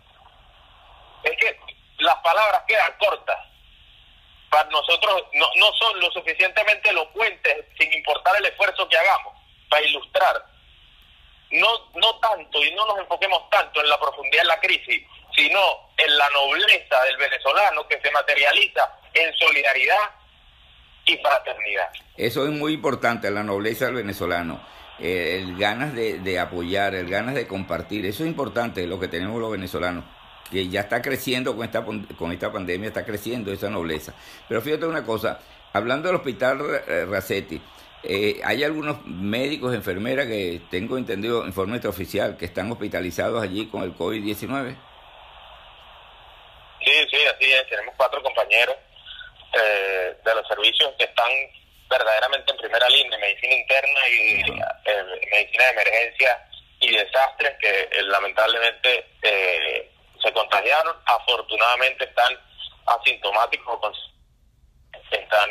Es 1.23 1.37
que 1.37 1.59
las 1.99 2.15
palabras 2.17 2.63
quedan 2.67 2.93
cortas. 2.99 3.37
Para 4.49 4.69
nosotros 4.69 5.23
no, 5.33 5.49
no 5.55 5.73
son 5.73 5.99
lo 5.99 6.11
suficientemente 6.11 6.89
elocuentes, 6.89 7.65
sin 7.79 7.91
importar 7.93 8.35
el 8.37 8.45
esfuerzo 8.45 8.87
que 8.87 8.97
hagamos, 8.97 9.33
para 9.69 9.83
ilustrar. 9.85 10.54
No, 11.59 11.67
no 11.95 12.19
tanto, 12.19 12.63
y 12.63 12.73
no 12.73 12.85
nos 12.85 12.99
enfoquemos 12.99 13.49
tanto 13.49 13.81
en 13.81 13.89
la 13.89 13.99
profundidad 13.99 14.43
de 14.43 14.47
la 14.47 14.59
crisis, 14.59 15.03
sino 15.35 15.59
en 15.97 16.17
la 16.17 16.29
nobleza 16.29 17.03
del 17.03 17.17
venezolano 17.17 17.87
que 17.87 17.99
se 18.01 18.11
materializa 18.11 18.99
en 19.13 19.33
solidaridad 19.37 20.09
y 21.05 21.17
fraternidad. 21.17 21.89
Eso 22.17 22.45
es 22.45 22.51
muy 22.51 22.73
importante, 22.73 23.29
la 23.31 23.43
nobleza 23.43 23.85
del 23.85 23.95
venezolano. 23.95 24.61
Eh, 24.99 25.41
el 25.41 25.57
ganas 25.57 25.93
de, 25.93 26.19
de, 26.19 26.39
apoyar, 26.39 26.95
el 26.95 27.09
ganas 27.09 27.35
de 27.35 27.47
compartir. 27.47 28.05
Eso 28.05 28.23
es 28.23 28.29
importante, 28.29 28.87
lo 28.87 28.99
que 28.99 29.09
tenemos 29.09 29.39
los 29.41 29.51
venezolanos, 29.51 30.05
que 30.49 30.69
ya 30.69 30.81
está 30.81 31.01
creciendo 31.01 31.55
con 31.55 31.65
esta, 31.65 31.83
con 31.83 32.31
esta 32.31 32.51
pandemia, 32.51 32.87
está 32.87 33.03
creciendo 33.05 33.51
esa 33.51 33.69
nobleza. 33.69 34.13
Pero 34.47 34.61
fíjate 34.61 34.85
una 34.85 35.03
cosa, 35.03 35.39
hablando 35.75 36.07
del 36.07 36.17
hospital 36.17 36.59
eh, 36.87 37.05
Racetti, 37.05 37.61
eh, 38.03 38.39
hay 38.43 38.63
algunos 38.63 39.05
médicos, 39.05 39.73
enfermeras 39.73 40.27
que 40.27 40.61
tengo 40.69 40.97
entendido 40.97 41.43
en 41.43 41.53
forma 41.53 41.79
oficial 41.85 42.37
que 42.37 42.45
están 42.45 42.71
hospitalizados 42.71 43.41
allí 43.41 43.67
con 43.67 43.83
el 43.83 43.95
COVID-19. 43.95 44.75
Sí, 46.85 46.91
sí, 47.11 47.17
así 47.25 47.51
es. 47.51 47.67
Tenemos 47.67 47.95
cuatro 47.97 48.21
compañeros 48.21 48.75
eh, 49.53 50.15
de 50.23 50.35
los 50.35 50.47
servicios 50.47 50.93
que 50.97 51.05
están 51.05 51.31
verdaderamente 51.89 52.51
en 52.51 52.57
primera 52.57 52.87
línea, 52.89 53.17
medicina 53.17 53.53
interna 53.55 53.99
y 54.09 54.41
eh, 54.85 55.03
medicina 55.31 55.63
de 55.65 55.71
emergencia 55.71 56.47
y 56.79 56.95
desastres 56.95 57.55
que 57.59 57.81
eh, 57.81 58.03
lamentablemente 58.03 59.07
eh, 59.21 59.91
se 60.21 60.31
contagiaron. 60.33 60.95
Afortunadamente 61.05 62.05
están 62.05 62.37
asintomáticos, 62.85 64.13
están 65.15 65.49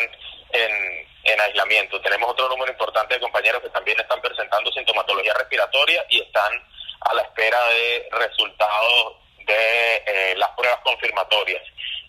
en, 0.53 1.09
en 1.25 1.41
aislamiento. 1.41 2.01
Tenemos 2.01 2.31
otro 2.31 2.49
número 2.49 2.71
importante 2.71 3.15
de 3.15 3.21
compañeros 3.21 3.63
que 3.63 3.71
también 3.71 3.99
están 4.01 4.21
presentando 4.21 4.73
sintomatología 4.73 5.35
respiratoria 5.35 6.05
y 6.09 6.21
están 6.21 6.53
a 7.01 7.15
la 7.15 7.23
espera 7.23 7.59
de 7.69 8.09
resultados 8.13 9.17
de 9.47 9.97
eh, 10.07 10.35
las 10.37 10.51
pruebas 10.51 10.81
confirmatorias. 10.83 11.63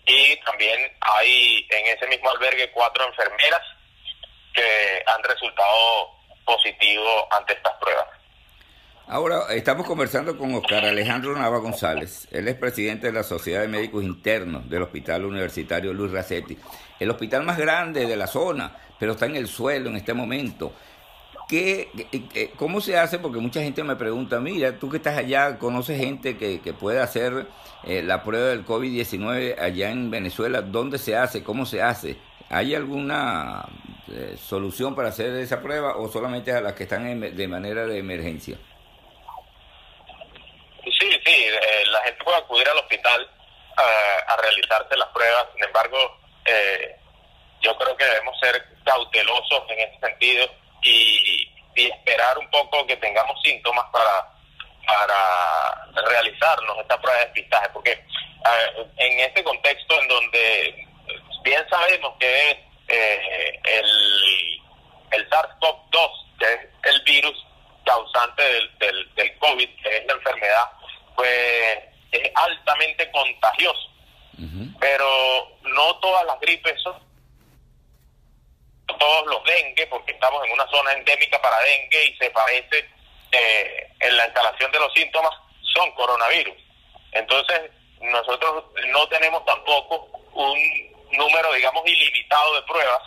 Y 0.06 0.36
también 0.36 0.96
hay 1.00 1.66
en 1.70 1.86
ese 1.86 2.06
mismo 2.06 2.30
albergue 2.30 2.70
cuatro 2.70 3.04
enfermeras 3.06 3.62
que 4.54 5.02
han 5.06 5.22
resultado 5.22 6.12
positivos 6.44 7.24
ante 7.30 7.52
estas 7.54 7.74
pruebas. 7.74 8.08
Ahora 9.08 9.54
estamos 9.54 9.86
conversando 9.86 10.36
con 10.36 10.52
Oscar 10.54 10.84
Alejandro 10.84 11.32
Nava 11.38 11.58
González. 11.58 12.26
Él 12.32 12.48
es 12.48 12.56
presidente 12.56 13.06
de 13.06 13.12
la 13.12 13.22
Sociedad 13.22 13.60
de 13.60 13.68
Médicos 13.68 14.02
Internos 14.02 14.68
del 14.68 14.82
Hospital 14.82 15.24
Universitario 15.24 15.92
Luis 15.92 16.10
Racetti, 16.10 16.58
el 16.98 17.10
hospital 17.10 17.44
más 17.44 17.56
grande 17.56 18.04
de 18.04 18.16
la 18.16 18.26
zona, 18.26 18.76
pero 18.98 19.12
está 19.12 19.26
en 19.26 19.36
el 19.36 19.46
suelo 19.46 19.90
en 19.90 19.96
este 19.96 20.12
momento. 20.12 20.72
¿Qué, 21.48 22.50
¿Cómo 22.56 22.80
se 22.80 22.98
hace? 22.98 23.20
Porque 23.20 23.38
mucha 23.38 23.62
gente 23.62 23.84
me 23.84 23.94
pregunta, 23.94 24.40
mira, 24.40 24.76
tú 24.76 24.90
que 24.90 24.96
estás 24.96 25.16
allá, 25.16 25.56
conoces 25.56 26.00
gente 26.00 26.36
que, 26.36 26.60
que 26.60 26.72
puede 26.72 26.98
hacer 26.98 27.46
eh, 27.84 28.02
la 28.02 28.24
prueba 28.24 28.48
del 28.48 28.66
COVID-19 28.66 29.60
allá 29.60 29.92
en 29.92 30.10
Venezuela, 30.10 30.62
¿dónde 30.62 30.98
se 30.98 31.14
hace? 31.14 31.44
¿Cómo 31.44 31.64
se 31.64 31.80
hace? 31.80 32.16
¿Hay 32.48 32.74
alguna 32.74 33.66
eh, 34.08 34.34
solución 34.36 34.96
para 34.96 35.10
hacer 35.10 35.30
esa 35.36 35.62
prueba 35.62 35.96
o 35.96 36.08
solamente 36.08 36.50
a 36.50 36.60
las 36.60 36.72
que 36.72 36.82
están 36.82 37.06
en, 37.06 37.36
de 37.36 37.46
manera 37.46 37.86
de 37.86 37.98
emergencia? 37.98 38.58
Sí, 41.26 41.34
eh, 41.34 41.84
la 41.86 42.00
gente 42.02 42.22
puede 42.22 42.38
acudir 42.38 42.68
al 42.68 42.78
hospital 42.78 43.28
uh, 43.76 44.30
a 44.32 44.36
realizarse 44.36 44.96
las 44.96 45.08
pruebas, 45.08 45.46
sin 45.54 45.64
embargo, 45.64 46.20
eh, 46.44 46.96
yo 47.60 47.76
creo 47.76 47.96
que 47.96 48.04
debemos 48.04 48.38
ser 48.38 48.64
cautelosos 48.84 49.64
en 49.70 49.80
ese 49.80 49.98
sentido 49.98 50.48
y, 50.82 51.52
esperar 51.74 52.38
un 52.38 52.48
poco 52.50 52.86
que 52.86 52.96
tengamos 52.96 53.38
síntomas 53.42 53.84
para, 53.92 54.32
para 54.86 56.08
realizarnos 56.08 56.78
esta 56.78 56.98
prueba 57.02 57.18
de 57.18 57.24
despistaje, 57.26 57.68
porque 57.70 58.02
uh, 58.40 58.82
en 58.96 59.20
este 59.20 59.44
contexto 59.44 60.00
en 60.00 60.08
donde 60.08 60.86
bien 61.42 61.68
sabemos 61.68 62.14
que 62.18 62.64
eh, 62.88 63.60
el, 63.64 64.62
el 65.10 65.28
SARS-CoV-2, 65.28 66.38
que 66.38 66.52
es 66.54 66.60
el 66.84 67.02
virus 67.02 67.46
causante 67.84 68.42
del, 68.42 68.78
del, 68.78 69.14
del, 69.14 69.38
COVID, 69.38 69.68
que 69.82 69.96
es 69.98 70.06
la 70.06 70.14
enfermedad, 70.14 70.70
pues 71.16 71.78
es 72.12 72.30
altamente 72.34 73.10
contagioso. 73.10 73.90
Uh 74.38 74.42
-huh. 74.42 74.76
Pero 74.78 75.58
no 75.62 75.96
todas 75.96 76.24
las 76.26 76.38
gripes 76.40 76.80
son 76.82 77.06
todos 78.98 79.26
los 79.26 79.42
dengue, 79.44 79.86
porque 79.88 80.12
estamos 80.12 80.44
en 80.44 80.52
una 80.52 80.66
zona 80.68 80.92
endémica 80.92 81.40
para 81.40 81.58
dengue 81.60 82.04
y 82.06 82.16
se 82.16 82.30
parece 82.30 82.88
eh, 83.32 83.88
en 84.00 84.16
la 84.16 84.26
instalación 84.26 84.70
de 84.72 84.78
los 84.80 84.92
síntomas, 84.92 85.32
son 85.74 85.90
coronavirus. 85.92 86.56
Entonces, 87.12 87.70
nosotros 88.00 88.64
no 88.88 89.08
tenemos 89.08 89.44
tampoco 89.44 90.08
un 90.32 90.58
número, 91.12 91.52
digamos, 91.52 91.82
ilimitado 91.86 92.54
de 92.54 92.62
pruebas 92.62 93.02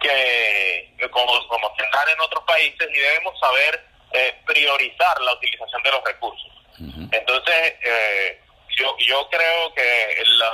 que, 0.00 1.08
como, 1.10 1.48
como 1.48 1.72
tendrán 1.74 2.08
en 2.08 2.20
otros 2.20 2.44
países, 2.44 2.88
y 2.90 2.98
debemos 2.98 3.38
saber 3.38 3.86
eh, 4.12 4.34
priorizar 4.46 5.20
la 5.20 5.32
utilización 5.34 5.82
de 5.82 5.90
los 5.90 6.04
recursos. 6.04 6.52
Uh 6.78 6.84
-huh. 6.84 7.08
Entonces, 7.12 7.74
eh, 7.84 8.40
yo, 8.78 8.96
yo 8.98 9.28
creo 9.28 9.74
que 9.74 10.22
la, 10.38 10.52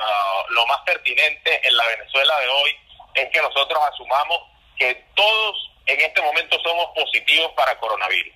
lo 0.50 0.66
más 0.66 0.80
pertinente 0.80 1.60
en 1.66 1.76
la 1.76 1.86
Venezuela 1.86 2.38
de 2.40 2.48
hoy 2.48 2.76
es 3.14 3.30
que 3.30 3.40
nosotros 3.40 3.78
asumamos 3.92 4.40
que 4.76 4.94
todos 5.14 5.70
en 5.86 6.00
este 6.00 6.22
momento 6.22 6.58
somos 6.62 6.86
positivos 6.94 7.52
para 7.52 7.78
coronavirus. 7.78 8.34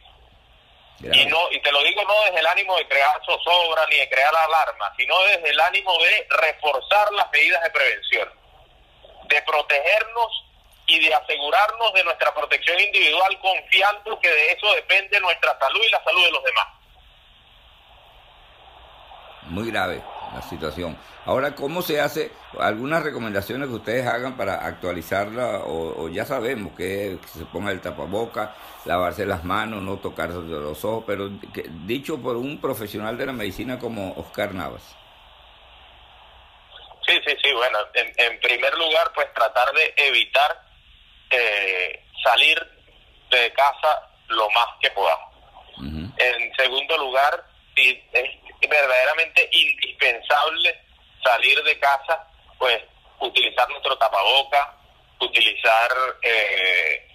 Y 1.03 1.27
no 1.27 1.51
y 1.51 1.61
te 1.61 1.73
lo 1.73 1.83
digo 1.83 2.05
no 2.05 2.23
desde 2.25 2.39
el 2.39 2.47
ánimo 2.47 2.77
de 2.77 2.87
crear 2.87 3.21
zozobra 3.27 3.85
ni 3.91 3.97
de 3.97 4.09
crear 4.09 4.33
alarma, 4.35 4.93
sino 4.97 5.21
desde 5.25 5.51
el 5.51 5.61
ánimo 5.61 5.99
de 5.99 6.27
reforzar 6.31 7.11
las 7.13 7.29
medidas 7.33 7.61
de 7.61 7.71
prevención, 7.71 8.33
de 9.25 9.43
protegernos 9.43 10.45
y 10.87 11.05
de 11.05 11.13
asegurarnos 11.13 11.93
de 11.95 12.05
nuestra 12.05 12.33
protección 12.33 12.79
individual 12.79 13.37
confiando 13.41 14.21
que 14.21 14.29
de 14.29 14.53
eso 14.53 14.73
depende 14.75 15.19
nuestra 15.21 15.59
salud 15.59 15.83
y 15.85 15.91
la 15.91 16.05
salud 16.05 16.25
de 16.25 16.31
los 16.31 16.45
demás. 16.45 16.69
Muy 19.49 19.71
grave 19.71 20.03
la 20.35 20.43
situación. 20.43 20.97
Ahora, 21.27 21.55
¿cómo 21.55 21.83
se 21.83 22.01
hace? 22.01 22.33
Algunas 22.59 23.03
recomendaciones 23.03 23.69
que 23.69 23.75
ustedes 23.75 24.07
hagan 24.07 24.37
para 24.37 24.67
actualizarla, 24.67 25.59
o, 25.59 26.05
o 26.05 26.09
ya 26.09 26.25
sabemos 26.25 26.73
que 26.75 27.19
se 27.27 27.45
ponga 27.47 27.71
el 27.71 27.81
tapaboca, 27.81 28.55
lavarse 28.85 29.27
las 29.27 29.45
manos, 29.45 29.83
no 29.83 29.99
tocarse 29.99 30.39
los 30.39 30.85
ojos, 30.85 31.05
pero 31.07 31.31
que, 31.53 31.69
dicho 31.87 32.21
por 32.21 32.37
un 32.37 32.61
profesional 32.61 33.19
de 33.19 33.27
la 33.27 33.33
medicina 33.33 33.79
como 33.79 34.13
Oscar 34.15 34.55
Navas. 34.55 34.97
Sí, 37.07 37.19
sí, 37.27 37.37
sí, 37.43 37.53
bueno, 37.53 37.79
en, 37.95 38.13
en 38.17 38.41
primer 38.41 38.73
lugar, 38.79 39.13
pues 39.15 39.33
tratar 39.35 39.73
de 39.75 39.95
evitar 39.97 40.63
eh, 41.31 42.05
salir 42.25 42.59
de 43.31 43.53
casa 43.53 44.09
lo 44.29 44.49
más 44.51 44.69
que 44.81 44.91
podamos. 44.91 45.35
Uh 45.79 45.83
-huh. 45.83 46.13
En 46.17 46.55
segundo 46.55 46.97
lugar, 46.99 47.45
si 47.75 48.03
es 48.13 48.69
verdaderamente 48.69 49.49
indispensable 49.53 50.81
salir 51.23 51.63
de 51.63 51.79
casa, 51.79 52.27
pues 52.59 52.83
utilizar 53.21 53.69
nuestro 53.71 53.97
tapaboca, 53.99 54.77
utilizar, 55.21 55.91
eh, 56.23 57.09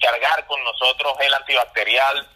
cargar 0.00 0.46
con 0.46 0.62
nosotros 0.64 1.14
el 1.20 1.34
antibacterial. 1.34 2.28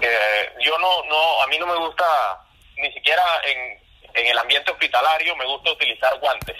Eh, 0.00 0.52
yo 0.60 0.78
no, 0.78 1.04
no, 1.04 1.42
a 1.42 1.46
mí 1.46 1.58
no 1.58 1.66
me 1.66 1.76
gusta, 1.76 2.44
ni 2.76 2.92
siquiera 2.92 3.22
en, 3.44 3.80
en 4.14 4.26
el 4.26 4.38
ambiente 4.38 4.70
hospitalario, 4.70 5.36
me 5.36 5.46
gusta 5.46 5.70
utilizar 5.72 6.18
guantes, 6.18 6.56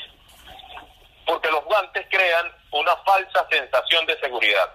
porque 1.25 1.51
los 1.51 1.65
guantes 1.65 2.07
crean 2.11 2.53
una 2.71 2.97
falsa 2.99 3.47
sensación 3.51 4.07
de 4.07 4.19
seguridad. 4.21 4.71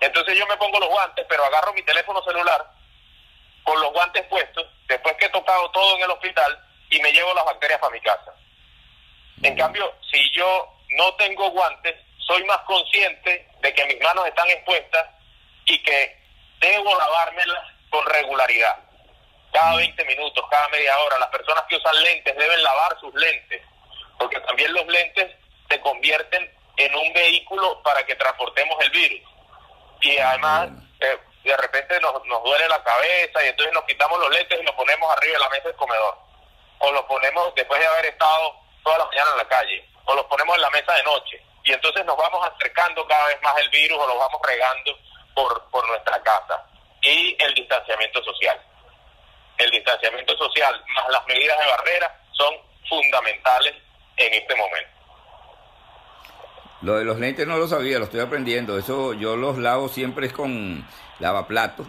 Entonces 0.00 0.38
yo 0.38 0.46
me 0.46 0.56
pongo 0.56 0.80
los 0.80 0.88
guantes, 0.88 1.26
pero 1.28 1.44
agarro 1.44 1.74
mi 1.74 1.82
teléfono 1.82 2.22
celular 2.22 2.66
con 3.64 3.80
los 3.80 3.92
guantes 3.92 4.24
puestos, 4.26 4.66
después 4.88 5.16
que 5.16 5.26
he 5.26 5.30
tocado 5.30 5.70
todo 5.70 5.96
en 5.96 6.02
el 6.02 6.10
hospital, 6.10 6.58
y 6.90 7.00
me 7.00 7.12
llevo 7.12 7.32
las 7.34 7.44
bacterias 7.44 7.78
para 7.78 7.92
mi 7.92 8.00
casa. 8.00 8.34
En 9.42 9.56
cambio, 9.56 9.94
si 10.10 10.30
yo 10.32 10.68
no 10.90 11.14
tengo 11.14 11.50
guantes, 11.50 11.94
soy 12.18 12.44
más 12.44 12.58
consciente 12.58 13.48
de 13.60 13.74
que 13.74 13.84
mis 13.86 14.00
manos 14.00 14.26
están 14.26 14.48
expuestas 14.50 15.08
y 15.66 15.82
que 15.82 16.16
debo 16.60 16.96
lavármelas 16.96 17.64
con 17.88 18.04
regularidad. 18.06 18.76
Cada 19.52 19.76
20 19.76 20.04
minutos, 20.04 20.44
cada 20.50 20.68
media 20.68 20.96
hora. 20.98 21.18
Las 21.18 21.30
personas 21.30 21.64
que 21.68 21.76
usan 21.76 22.02
lentes 22.02 22.36
deben 22.36 22.62
lavar 22.62 22.98
sus 23.00 23.14
lentes, 23.14 23.62
porque 24.18 24.38
también 24.40 24.72
los 24.72 24.86
lentes 24.86 25.32
se 25.68 25.80
convierten 25.80 26.50
en 26.76 26.94
un 26.94 27.12
vehículo 27.12 27.82
para 27.82 28.04
que 28.04 28.14
transportemos 28.14 28.76
el 28.80 28.90
virus. 28.90 29.28
Y 30.02 30.18
además, 30.18 30.70
eh, 31.00 31.18
de 31.48 31.56
repente 31.56 31.98
nos, 32.00 32.24
nos 32.26 32.42
duele 32.44 32.68
la 32.68 32.82
cabeza 32.82 33.44
y 33.44 33.48
entonces 33.48 33.74
nos 33.74 33.84
quitamos 33.84 34.18
los 34.20 34.30
lentes 34.30 34.60
y 34.60 34.64
nos 34.64 34.74
ponemos 34.74 35.10
arriba 35.12 35.32
de 35.34 35.38
la 35.38 35.48
mesa 35.48 35.68
del 35.68 35.76
comedor. 35.76 36.18
O 36.78 36.92
los 36.92 37.02
ponemos 37.04 37.54
después 37.54 37.80
de 37.80 37.86
haber 37.86 38.06
estado 38.06 38.54
toda 38.82 38.98
la 38.98 39.06
mañana 39.06 39.30
en 39.32 39.38
la 39.38 39.48
calle. 39.48 39.88
O 40.04 40.14
los 40.14 40.24
ponemos 40.26 40.56
en 40.56 40.62
la 40.62 40.70
mesa 40.70 40.92
de 40.94 41.02
noche. 41.04 41.42
Y 41.64 41.72
entonces 41.72 42.04
nos 42.04 42.16
vamos 42.16 42.46
acercando 42.46 43.06
cada 43.06 43.26
vez 43.28 43.40
más 43.42 43.56
el 43.58 43.68
virus 43.70 43.98
o 43.98 44.06
lo 44.06 44.18
vamos 44.18 44.40
regando 44.46 44.98
por, 45.34 45.70
por 45.70 45.86
nuestra 45.88 46.22
casa. 46.22 46.64
Y 47.02 47.36
el 47.42 47.54
distanciamiento 47.54 48.22
social. 48.22 48.60
El 49.58 49.70
distanciamiento 49.70 50.36
social 50.36 50.84
más 50.94 51.08
las 51.10 51.26
medidas 51.26 51.58
de 51.58 51.66
barrera 51.66 52.20
son 52.32 52.54
fundamentales 52.88 53.74
en 54.16 54.34
este 54.34 54.54
momento. 54.54 54.99
Lo 56.82 56.96
de 56.96 57.04
los 57.04 57.18
lentes 57.18 57.46
no 57.46 57.58
lo 57.58 57.68
sabía, 57.68 57.98
lo 57.98 58.04
estoy 58.04 58.20
aprendiendo. 58.20 58.78
Eso 58.78 59.12
yo 59.12 59.36
los 59.36 59.58
lavo 59.58 59.88
siempre 59.88 60.26
es 60.26 60.32
con 60.32 60.84
lavaplatos, 61.18 61.86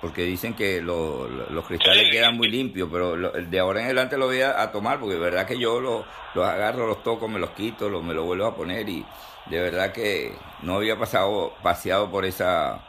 porque 0.00 0.22
dicen 0.22 0.54
que 0.54 0.82
los 0.82 1.64
cristales 1.66 2.10
quedan 2.10 2.36
muy 2.36 2.48
limpios, 2.48 2.88
pero 2.90 3.16
de 3.16 3.58
ahora 3.60 3.80
en 3.80 3.86
adelante 3.86 4.18
lo 4.18 4.26
voy 4.26 4.42
a, 4.42 4.72
tomar, 4.72 4.98
porque 4.98 5.14
de 5.14 5.20
verdad 5.20 5.46
que 5.46 5.58
yo 5.58 5.80
los, 5.80 6.04
los 6.34 6.46
agarro, 6.46 6.86
los 6.86 7.02
toco, 7.04 7.28
me 7.28 7.38
los 7.38 7.50
quito, 7.50 7.88
los, 7.88 8.02
me 8.02 8.14
los 8.14 8.24
vuelvo 8.24 8.46
a 8.46 8.56
poner 8.56 8.88
y 8.88 9.04
de 9.46 9.60
verdad 9.60 9.92
que 9.92 10.34
no 10.62 10.76
había 10.76 10.98
pasado 10.98 11.52
paseado 11.62 12.10
por 12.10 12.24
esa 12.24 12.80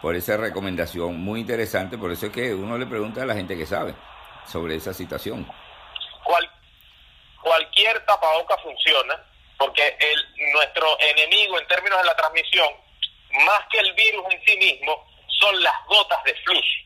por 0.00 0.14
esa 0.14 0.36
recomendación 0.36 1.18
muy 1.18 1.40
interesante, 1.40 1.98
por 1.98 2.12
eso 2.12 2.26
es 2.26 2.32
que 2.32 2.54
uno 2.54 2.78
le 2.78 2.86
pregunta 2.86 3.22
a 3.22 3.26
la 3.26 3.34
gente 3.34 3.56
que 3.56 3.66
sabe 3.66 3.94
sobre 4.46 4.76
esa 4.76 4.94
situación. 4.94 5.46
Cual, 6.22 6.48
cualquier 7.42 8.04
tapaboca 8.06 8.56
funciona, 8.58 9.14
porque 9.58 9.96
el, 9.98 10.52
nuestro 10.52 10.96
enemigo 11.00 11.58
en 11.58 11.66
términos 11.66 11.98
de 11.98 12.06
la 12.06 12.16
transmisión, 12.16 12.68
más 13.44 13.60
que 13.70 13.80
el 13.80 13.92
virus 13.94 14.24
en 14.30 14.44
sí 14.44 14.56
mismo, 14.56 15.04
son 15.26 15.62
las 15.62 15.74
gotas 15.86 16.22
de 16.24 16.34
flush. 16.36 16.84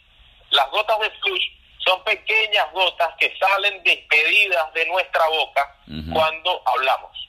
Las 0.50 0.68
gotas 0.70 0.98
de 1.00 1.10
flush 1.10 1.44
son 1.84 2.02
pequeñas 2.04 2.72
gotas 2.72 3.14
que 3.18 3.36
salen 3.38 3.82
despedidas 3.82 4.72
de 4.72 4.86
nuestra 4.86 5.26
boca 5.28 5.76
cuando 6.12 6.62
hablamos, 6.66 7.28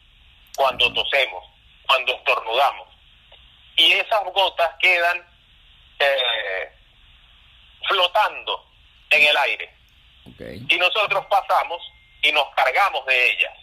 cuando 0.55 0.91
tosemos, 0.93 1.43
cuando 1.87 2.13
estornudamos. 2.13 2.87
Y 3.75 3.91
esas 3.93 4.23
gotas 4.25 4.69
quedan 4.79 5.25
eh, 5.99 6.71
flotando 7.87 8.65
en 9.09 9.27
el 9.27 9.37
aire. 9.37 9.75
Y 10.69 10.77
nosotros 10.77 11.25
pasamos 11.27 11.81
y 12.21 12.31
nos 12.31 12.47
cargamos 12.55 13.05
de 13.05 13.31
ellas. 13.31 13.62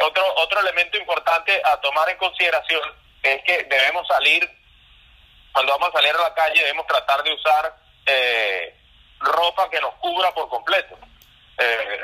Otro, 0.00 0.34
otro 0.36 0.60
elemento 0.60 0.96
importante 0.96 1.60
a 1.64 1.76
tomar 1.80 2.08
en 2.08 2.16
consideración 2.18 2.82
es 3.22 3.42
que 3.42 3.64
debemos 3.64 4.06
salir, 4.06 4.48
cuando 5.52 5.72
vamos 5.72 5.88
a 5.88 5.98
salir 5.98 6.14
a 6.14 6.22
la 6.22 6.34
calle, 6.34 6.60
debemos 6.60 6.86
tratar 6.86 7.22
de 7.22 7.32
usar 7.32 7.76
eh, 8.06 8.76
ropa 9.18 9.68
que 9.68 9.80
nos 9.80 9.94
cubra 9.94 10.32
por 10.32 10.48
completo. 10.48 10.96
Eh, 11.58 12.00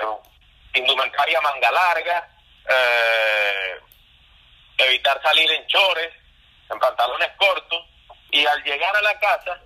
indumentaria 0.74 1.40
manga 1.40 1.70
larga, 1.70 2.28
eh, 2.68 3.80
evitar 4.78 5.22
salir 5.22 5.50
en 5.52 5.66
chores, 5.68 6.12
en 6.70 6.78
pantalones 6.80 7.30
cortos, 7.36 7.84
y 8.30 8.44
al 8.44 8.62
llegar 8.64 8.96
a 8.96 9.02
la 9.02 9.18
casa, 9.20 9.60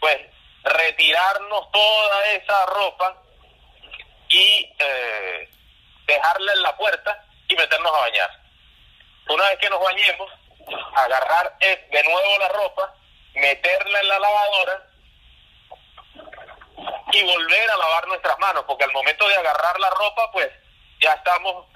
pues 0.00 0.18
retirarnos 0.64 1.70
toda 1.70 2.26
esa 2.28 2.66
ropa 2.66 3.22
y 4.30 4.74
eh, 4.78 5.50
dejarla 6.06 6.52
en 6.54 6.62
la 6.62 6.76
puerta 6.76 7.26
y 7.52 7.56
meternos 7.56 7.92
a 7.94 8.00
bañar. 8.00 8.30
Una 9.28 9.48
vez 9.50 9.58
que 9.58 9.70
nos 9.70 9.80
bañemos, 9.80 10.30
agarrar 10.94 11.56
eh, 11.60 11.86
de 11.90 12.04
nuevo 12.04 12.38
la 12.38 12.48
ropa, 12.48 12.94
meterla 13.34 14.00
en 14.00 14.08
la 14.08 14.18
lavadora 14.18 14.88
y 17.12 17.22
volver 17.24 17.70
a 17.70 17.76
lavar 17.76 18.08
nuestras 18.08 18.38
manos, 18.38 18.64
porque 18.66 18.84
al 18.84 18.92
momento 18.92 19.28
de 19.28 19.36
agarrar 19.36 19.78
la 19.78 19.90
ropa, 19.90 20.30
pues 20.32 20.50
ya 21.00 21.12
estamos 21.12 21.66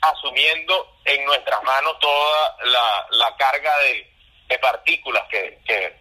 asumiendo 0.00 0.96
en 1.04 1.24
nuestras 1.26 1.62
manos 1.62 1.98
toda 1.98 2.56
la, 3.10 3.36
carga 3.36 3.78
de, 3.80 4.10
de 4.46 4.58
partículas 4.58 5.24
que, 5.28 5.58
que, 5.66 6.00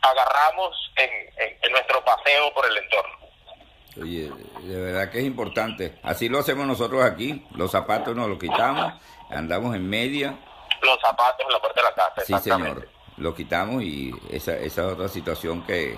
agarramos 0.00 0.92
en, 0.96 1.10
en 1.62 1.72
nuestro 1.72 2.04
paseo 2.04 2.52
por 2.54 2.66
el 2.66 2.76
entorno. 2.76 3.17
Oye, 4.00 4.30
de 4.64 4.80
verdad 4.80 5.10
que 5.10 5.20
es 5.20 5.24
importante. 5.24 5.98
Así 6.02 6.28
lo 6.28 6.38
hacemos 6.38 6.66
nosotros 6.66 7.02
aquí. 7.02 7.44
Los 7.54 7.70
zapatos 7.70 8.14
nos 8.14 8.28
los 8.28 8.38
quitamos, 8.38 8.92
andamos 9.30 9.74
en 9.74 9.88
media. 9.88 10.38
Los 10.82 11.00
zapatos 11.00 11.46
en 11.46 11.52
la 11.52 11.60
puerta 11.60 11.80
de 11.80 11.88
la 11.88 11.94
casa. 11.94 12.22
Sí, 12.24 12.50
señor. 12.50 12.88
Lo 13.16 13.34
quitamos 13.34 13.82
y 13.82 14.12
esa, 14.30 14.56
esa 14.56 14.86
otra 14.86 15.08
situación 15.08 15.62
que, 15.62 15.96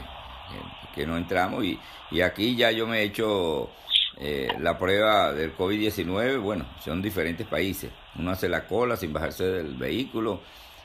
que 0.95 1.07
no 1.07 1.19
entramos. 1.19 1.65
Y, 1.65 1.79
y 2.11 2.23
aquí 2.23 2.57
ya 2.57 2.71
yo 2.71 2.87
me 2.87 3.01
he 3.01 3.03
hecho 3.03 3.69
eh, 4.17 4.49
la 4.59 4.79
prueba 4.79 5.33
del 5.33 5.55
COVID-19. 5.55 6.41
Bueno, 6.41 6.67
son 6.83 7.03
diferentes 7.03 7.47
países. 7.47 7.91
Uno 8.17 8.31
hace 8.31 8.49
la 8.49 8.67
cola 8.67 8.97
sin 8.97 9.13
bajarse 9.13 9.45
del 9.45 9.77
vehículo 9.77 10.41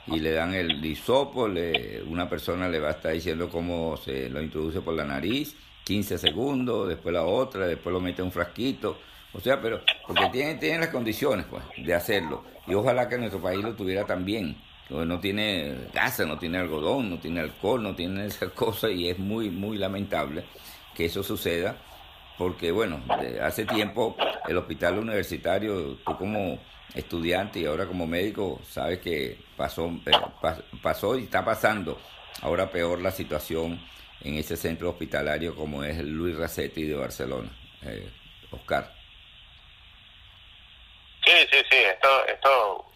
y 0.07 0.19
le 0.19 0.31
dan 0.31 0.53
el 0.53 0.83
hisopo. 0.83 1.47
Le, 1.47 2.03
una 2.03 2.27
persona 2.27 2.67
le 2.67 2.79
va 2.81 2.89
a 2.89 2.91
estar 2.91 3.13
diciendo 3.13 3.49
cómo 3.49 3.95
se 3.95 4.29
lo 4.29 4.41
introduce 4.41 4.81
por 4.81 4.93
la 4.93 5.05
nariz 5.05 5.55
15 5.85 6.17
segundos, 6.17 6.89
después 6.89 7.13
la 7.13 7.23
otra, 7.23 7.67
después 7.67 7.93
lo 7.93 8.01
mete 8.01 8.21
en 8.21 8.25
un 8.25 8.31
frasquito. 8.31 8.97
O 9.33 9.39
sea, 9.39 9.61
pero 9.61 9.81
porque 10.07 10.29
tienen, 10.31 10.59
tienen 10.59 10.81
las 10.81 10.89
condiciones 10.89 11.45
pues, 11.49 11.63
de 11.77 11.93
hacerlo. 11.93 12.43
Y 12.67 12.73
ojalá 12.73 13.07
que 13.07 13.17
nuestro 13.17 13.41
país 13.41 13.63
lo 13.63 13.73
tuviera 13.73 14.05
también. 14.05 14.57
No 14.89 15.19
tiene 15.19 15.87
gasa, 15.93 16.25
no 16.25 16.37
tiene 16.37 16.59
algodón, 16.59 17.09
no 17.09 17.19
tiene 17.19 17.39
alcohol, 17.39 17.81
no 17.81 17.95
tiene 17.95 18.25
esas 18.27 18.51
cosas 18.51 18.91
y 18.91 19.09
es 19.09 19.19
muy, 19.19 19.49
muy 19.49 19.77
lamentable 19.77 20.43
que 20.95 21.05
eso 21.05 21.23
suceda. 21.23 21.77
Porque, 22.37 22.71
bueno, 22.71 23.01
hace 23.41 23.65
tiempo 23.65 24.17
el 24.47 24.57
hospital 24.57 24.99
universitario, 24.99 25.97
tú 26.05 26.17
como 26.17 26.59
estudiante 26.93 27.59
y 27.59 27.65
ahora 27.65 27.85
como 27.85 28.07
médico, 28.07 28.59
sabes 28.67 28.99
que 28.99 29.37
pasó, 29.55 29.87
eh, 30.05 30.11
pasó 30.81 31.17
y 31.17 31.23
está 31.23 31.45
pasando 31.45 31.97
ahora 32.41 32.69
peor 32.69 33.01
la 33.01 33.11
situación 33.11 33.79
en 34.21 34.35
ese 34.37 34.57
centro 34.57 34.89
hospitalario 34.89 35.55
como 35.55 35.83
es 35.83 35.97
Luis 35.97 36.37
Racetti 36.37 36.83
de 36.83 36.95
Barcelona. 36.95 37.49
Eh, 37.83 38.09
Oscar. 38.51 38.91
Sí, 41.25 41.47
sí, 41.51 41.57
sí, 41.69 41.77
esto, 41.77 42.25
esto 42.27 42.91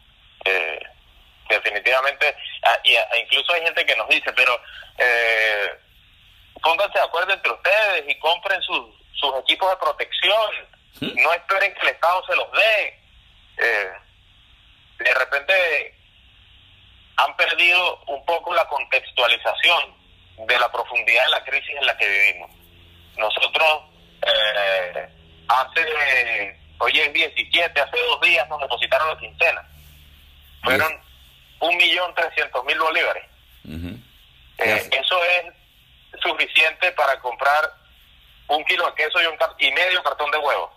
eh, 0.46 0.80
definitivamente, 1.50 2.36
ah, 2.64 2.80
y, 2.84 2.96
ah, 2.96 3.08
incluso 3.22 3.54
hay 3.54 3.64
gente 3.64 3.86
que 3.86 3.96
nos 3.96 4.08
dice, 4.08 4.32
pero 4.34 4.60
eh, 4.98 5.72
pónganse 6.62 7.00
de 7.00 7.06
acuerdo 7.06 7.34
entre 7.34 7.52
ustedes 7.52 8.04
y 8.08 8.20
compren 8.20 8.62
sus, 8.62 8.86
sus 9.14 9.36
equipos 9.40 9.70
de 9.72 9.78
protección, 9.78 10.52
¿Mm? 11.02 11.22
no 11.24 11.34
esperen 11.34 11.74
que 11.74 11.82
el 11.82 11.90
Estado 11.90 12.24
se 12.26 12.36
los 12.36 12.52
dé. 12.52 13.00
Eh, 13.58 13.92
de 15.00 15.14
repente 15.14 15.96
han 17.18 17.36
perdido 17.36 18.04
un 18.08 18.24
poco 18.26 18.54
la 18.54 18.66
contextualización 18.68 19.99
de 20.48 20.60
la 20.60 20.72
profundidad 20.72 21.24
de 21.26 21.32
la 21.32 21.44
crisis 21.44 21.76
en 21.78 21.86
la 21.86 21.98
que 21.98 22.08
vivimos. 22.08 22.52
Nosotros 23.18 23.84
eh, 24.22 25.10
hace, 25.48 26.58
hoy 26.78 27.00
es 27.00 27.14
17, 27.14 27.82
hace 27.82 27.98
dos 27.98 28.22
días 28.22 28.48
nos 28.48 28.62
depositaron 28.62 29.10
la 29.10 29.20
quincena. 29.20 29.68
Fueron 30.64 31.02
un 31.60 31.78
millón 31.78 32.14
trescientos 32.16 32.64
mil 32.66 32.80
bolívares. 32.80 33.26
Eh, 34.58 34.90
eso 34.92 35.24
es 35.24 36.22
suficiente 36.22 36.92
para 36.92 37.18
comprar 37.20 37.72
un 38.48 38.64
kilo 38.66 38.86
de 38.88 38.96
queso 38.96 39.22
y, 39.22 39.26
un, 39.26 39.38
y 39.60 39.72
medio 39.72 40.04
cartón 40.04 40.32
de 40.32 40.38
huevos. 40.38 40.72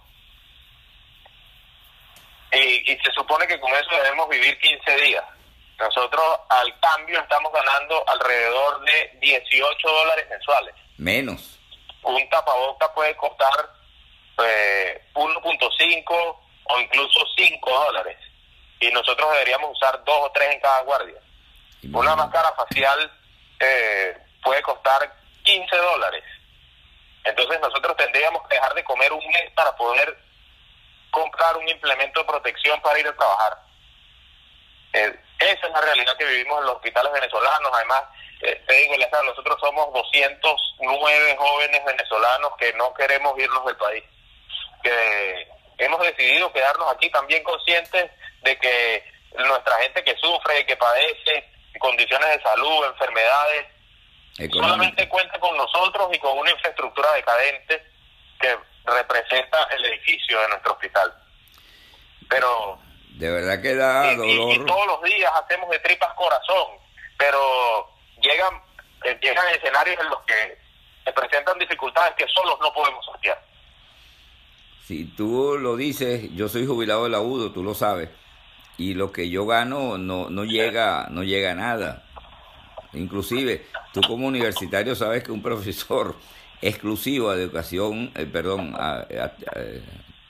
Y, 2.52 2.92
y 2.92 2.98
se 2.98 3.10
supone 3.12 3.46
que 3.46 3.58
con 3.58 3.72
eso 3.72 3.90
debemos 4.02 4.28
vivir 4.28 4.58
15 4.58 4.96
días. 4.98 5.24
Nosotros 5.82 6.24
al 6.48 6.78
cambio 6.78 7.18
estamos 7.18 7.52
ganando 7.52 8.04
alrededor 8.06 8.84
de 8.84 9.18
18 9.20 9.88
dólares 9.88 10.26
mensuales. 10.30 10.74
Menos. 10.96 11.58
Un 12.04 12.28
tapaboca 12.28 12.94
puede 12.94 13.16
costar 13.16 13.68
eh, 14.44 15.02
1.5 15.14 16.36
o 16.64 16.80
incluso 16.80 17.20
5 17.36 17.70
dólares. 17.70 18.16
Y 18.78 18.92
nosotros 18.92 19.28
deberíamos 19.32 19.72
usar 19.72 20.04
dos 20.04 20.18
o 20.20 20.30
tres 20.30 20.52
en 20.52 20.60
cada 20.60 20.82
guardia. 20.82 21.20
Una 21.92 22.14
máscara 22.14 22.52
facial 22.52 23.12
eh, 23.58 24.16
puede 24.40 24.62
costar 24.62 25.12
15 25.42 25.76
dólares. 25.78 26.22
Entonces 27.24 27.60
nosotros 27.60 27.96
tendríamos 27.96 28.46
que 28.46 28.54
dejar 28.54 28.72
de 28.74 28.84
comer 28.84 29.12
un 29.12 29.26
mes 29.26 29.50
para 29.56 29.74
poder 29.76 30.16
comprar 31.10 31.56
un 31.56 31.68
implemento 31.68 32.20
de 32.20 32.26
protección 32.26 32.80
para 32.82 33.00
ir 33.00 33.08
a 33.08 33.16
trabajar. 33.16 33.58
Eh, 34.92 35.18
esa 35.50 35.66
es 35.66 35.72
la 35.72 35.80
realidad 35.80 36.16
que 36.16 36.24
vivimos 36.24 36.60
en 36.60 36.66
los 36.66 36.76
hospitales 36.76 37.12
venezolanos. 37.12 37.70
Además, 37.74 38.02
eh, 38.40 38.62
te 38.66 38.74
digo, 38.74 38.94
nosotros 39.24 39.56
somos 39.60 39.92
209 39.92 41.36
jóvenes 41.38 41.84
venezolanos 41.84 42.52
que 42.58 42.72
no 42.74 42.92
queremos 42.94 43.38
irnos 43.38 43.64
del 43.66 43.76
país. 43.76 44.04
Que 44.82 45.48
hemos 45.78 46.00
decidido 46.00 46.52
quedarnos 46.52 46.92
aquí 46.92 47.10
también 47.10 47.42
conscientes 47.44 48.10
de 48.42 48.58
que 48.58 49.04
nuestra 49.38 49.76
gente 49.78 50.04
que 50.04 50.16
sufre, 50.16 50.66
que 50.66 50.76
padece 50.76 51.48
condiciones 51.78 52.28
de 52.36 52.42
salud, 52.42 52.84
enfermedades, 52.86 53.66
solamente 54.52 55.08
cuenta 55.08 55.38
con 55.38 55.56
nosotros 55.56 56.08
y 56.12 56.18
con 56.18 56.38
una 56.38 56.50
infraestructura 56.50 57.12
decadente 57.12 57.84
que 58.40 58.56
representa 58.84 59.64
el 59.70 59.84
edificio 59.86 60.40
de 60.40 60.48
nuestro 60.48 60.72
hospital. 60.72 61.14
Pero... 62.28 62.78
De 63.18 63.30
verdad 63.30 63.60
que 63.60 63.74
da 63.74 64.14
dolor. 64.16 64.54
Y, 64.54 64.64
todos 64.64 64.86
los 64.86 65.02
días 65.02 65.30
hacemos 65.44 65.70
de 65.70 65.78
tripas 65.80 66.12
corazón, 66.14 66.66
pero 67.18 67.90
llegan, 68.20 68.54
eh, 69.04 69.18
llegan 69.20 69.46
escenarios 69.54 69.98
en 70.00 70.08
los 70.08 70.20
que 70.22 70.58
se 71.04 71.12
presentan 71.12 71.58
dificultades 71.58 72.14
que 72.16 72.26
solos 72.28 72.58
no 72.60 72.72
podemos 72.72 73.04
sortear. 73.04 73.40
Si 74.86 75.04
tú 75.04 75.58
lo 75.58 75.76
dices, 75.76 76.30
yo 76.34 76.48
soy 76.48 76.66
jubilado 76.66 77.04
de 77.04 77.10
la 77.10 77.20
UDO, 77.20 77.52
tú 77.52 77.62
lo 77.62 77.74
sabes, 77.74 78.08
y 78.76 78.94
lo 78.94 79.12
que 79.12 79.30
yo 79.30 79.46
gano 79.46 79.98
no, 79.98 80.28
no 80.30 80.44
llega 80.44 81.06
no 81.10 81.22
llega 81.22 81.52
a 81.52 81.54
nada. 81.54 82.04
Inclusive, 82.92 83.66
tú 83.92 84.00
como 84.02 84.26
universitario 84.26 84.94
sabes 84.94 85.22
que 85.22 85.32
un 85.32 85.42
profesor 85.42 86.16
exclusivo 86.60 87.32
de 87.32 87.42
educación, 87.42 88.12
eh, 88.14 88.26
perdón, 88.26 88.74
a, 88.76 89.06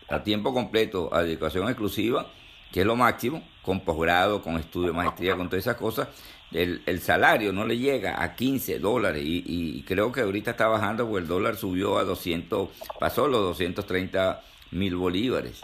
a, 0.08 0.22
tiempo 0.22 0.54
completo, 0.54 1.10
a 1.12 1.22
educación 1.22 1.68
exclusiva, 1.68 2.26
que 2.72 2.80
es 2.80 2.86
lo 2.86 2.96
máximo, 2.96 3.42
con 3.62 3.80
posgrado, 3.80 4.42
con 4.42 4.56
estudio, 4.56 4.94
maestría, 4.94 5.36
con 5.36 5.48
todas 5.48 5.64
esas 5.64 5.76
cosas, 5.76 6.08
el, 6.52 6.82
el 6.86 7.00
salario 7.00 7.52
no 7.52 7.64
le 7.64 7.78
llega 7.78 8.22
a 8.22 8.34
15 8.34 8.78
dólares 8.78 9.22
y, 9.24 9.42
y, 9.46 9.82
creo 9.82 10.12
que 10.12 10.20
ahorita 10.20 10.52
está 10.52 10.68
bajando 10.68 11.06
porque 11.06 11.22
el 11.22 11.28
dólar 11.28 11.56
subió 11.56 11.98
a 11.98 12.04
200, 12.04 12.68
pasó 12.98 13.28
los 13.28 13.40
230 13.42 14.42
mil 14.72 14.96
bolívares. 14.96 15.62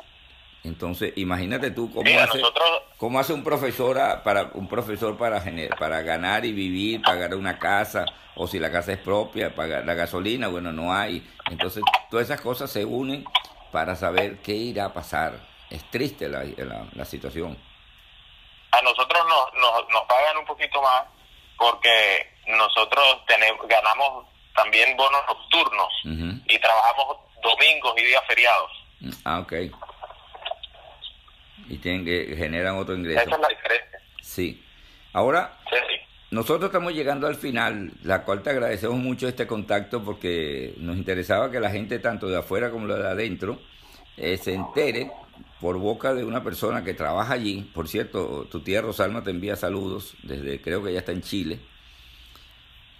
Entonces, 0.65 1.13
imagínate 1.17 1.71
tú 1.71 1.91
cómo 1.91 2.11
hace 2.19 2.41
cómo 2.97 3.19
hace 3.21 3.33
un 3.33 3.45
profesor 3.45 3.99
para 4.25 4.51
un 4.55 4.69
profesor 4.69 5.17
para 5.17 5.43
para 5.79 6.03
ganar 6.03 6.45
y 6.45 6.53
vivir, 6.53 7.01
pagar 7.03 7.35
una 7.35 7.59
casa 7.59 8.05
o 8.35 8.47
si 8.47 8.59
la 8.59 8.71
casa 8.71 8.93
es 8.93 8.99
propia, 8.99 9.55
pagar 9.55 9.85
la 9.87 9.95
gasolina, 9.95 10.49
bueno, 10.49 10.73
no 10.73 10.93
hay. 10.93 11.27
Entonces, 11.51 11.83
todas 12.11 12.27
esas 12.27 12.41
cosas 12.41 12.71
se 12.71 12.85
unen 12.85 13.25
para 13.73 13.97
saber 13.97 14.39
qué 14.39 14.55
irá 14.55 14.87
a 14.87 14.93
pasar. 14.93 15.48
Es 15.71 15.91
triste 15.91 16.29
la, 16.29 16.45
la, 16.93 17.05
situación. 17.05 17.57
A 18.71 18.83
nosotros 18.83 19.23
nos, 19.29 19.55
nos, 19.61 19.89
nos 19.91 20.03
pagan 20.05 20.39
un 20.39 20.47
poquito 20.47 20.81
más 20.81 21.05
porque 21.57 22.37
nosotros 22.47 23.25
tenemos 23.27 23.67
ganamos 23.69 24.27
también 24.55 24.97
bonos 24.97 25.23
nocturnos 25.27 25.89
y 26.05 26.59
trabajamos 26.59 27.19
domingos 27.43 27.95
y 27.99 28.05
días 28.05 28.25
feriados. 28.27 28.71
Ah, 29.25 29.41
ok 29.41 29.53
y 31.69 31.79
tienen 31.79 32.05
que 32.05 32.35
generan 32.37 32.77
otro 32.77 32.95
ingreso. 32.95 33.21
Esa 33.21 33.35
es 33.35 33.41
la 33.41 33.49
diferencia. 33.49 34.01
Sí. 34.23 34.65
Ahora, 35.13 35.59
nosotros 36.31 36.69
estamos 36.69 36.93
llegando 36.93 37.27
al 37.27 37.35
final, 37.35 37.93
la 38.03 38.25
cual 38.25 38.43
te 38.43 38.51
agradecemos 38.51 38.97
mucho 38.97 39.29
este 39.29 39.47
contacto 39.47 40.03
porque 40.03 40.75
nos 40.79 40.97
interesaba 40.97 41.51
que 41.51 41.61
la 41.61 41.71
gente, 41.71 41.99
tanto 41.99 42.29
de 42.29 42.39
afuera 42.39 42.71
como 42.71 42.87
de 42.87 43.07
adentro, 43.07 43.59
eh, 44.17 44.37
se 44.37 44.55
entere 44.55 45.11
por 45.61 45.79
boca 45.79 46.15
de 46.15 46.25
una 46.25 46.43
persona 46.43 46.85
que 46.85 46.95
trabaja 46.95 47.35
allí. 47.35 47.71
Por 47.75 47.89
cierto, 47.89 48.47
tu 48.51 48.61
tía 48.61 48.81
Rosalma 48.81 49.23
te 49.23 49.31
envía 49.31 49.57
saludos 49.57 50.15
desde, 50.23 50.61
creo 50.61 50.83
que 50.83 50.93
ya 50.93 51.01
está 51.01 51.13
en 51.13 51.23
Chile. 51.23 51.61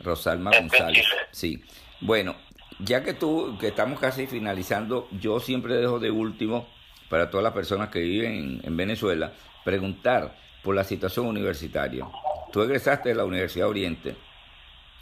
Rosalma 0.01 0.51
González. 0.59 1.05
Sí. 1.31 1.63
Bueno, 2.01 2.37
ya 2.79 3.03
que 3.03 3.15
tú, 3.15 3.57
que 3.59 3.69
estamos 3.69 3.99
casi 3.99 4.27
finalizando, 4.27 5.09
yo 5.21 5.41
siempre 5.41 5.75
dejo 5.75 5.99
de 5.99 6.11
último 6.11 6.69
para 7.09 7.31
todas 7.31 7.43
las 7.45 7.53
personas 7.53 7.89
que 7.89 8.01
viven 8.01 8.61
en, 8.63 8.77
Venezuela, 8.77 9.33
preguntar 9.65 10.37
por 10.63 10.75
la 10.75 10.85
situación 10.85 11.27
universitaria. 11.27 12.07
Tú 12.53 12.63
egresaste 12.63 13.11
de 13.11 13.15
la 13.15 13.25
Universidad 13.25 13.69
Oriente. 13.69 14.17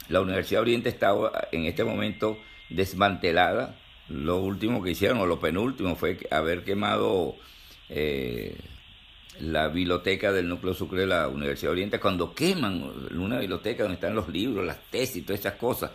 La 0.09 0.21
Universidad 0.21 0.61
Oriente 0.61 0.89
está 0.89 1.13
en 1.51 1.65
este 1.65 1.83
momento 1.83 2.37
desmantelada. 2.69 3.75
Lo 4.09 4.37
último 4.37 4.81
que 4.81 4.91
hicieron, 4.91 5.19
o 5.19 5.25
lo 5.25 5.39
penúltimo, 5.39 5.95
fue 5.95 6.17
haber 6.31 6.63
quemado 6.63 7.35
eh, 7.89 8.57
la 9.39 9.67
biblioteca 9.67 10.31
del 10.31 10.47
núcleo 10.47 10.73
sucre 10.73 11.01
de 11.01 11.07
la 11.07 11.27
Universidad 11.27 11.71
Oriente. 11.71 11.99
Cuando 11.99 12.33
queman 12.33 12.91
una 13.11 13.39
biblioteca 13.39 13.83
donde 13.83 13.95
están 13.95 14.15
los 14.15 14.29
libros, 14.29 14.65
las 14.65 14.81
tesis, 14.89 15.25
todas 15.25 15.39
esas 15.41 15.55
cosas, 15.55 15.91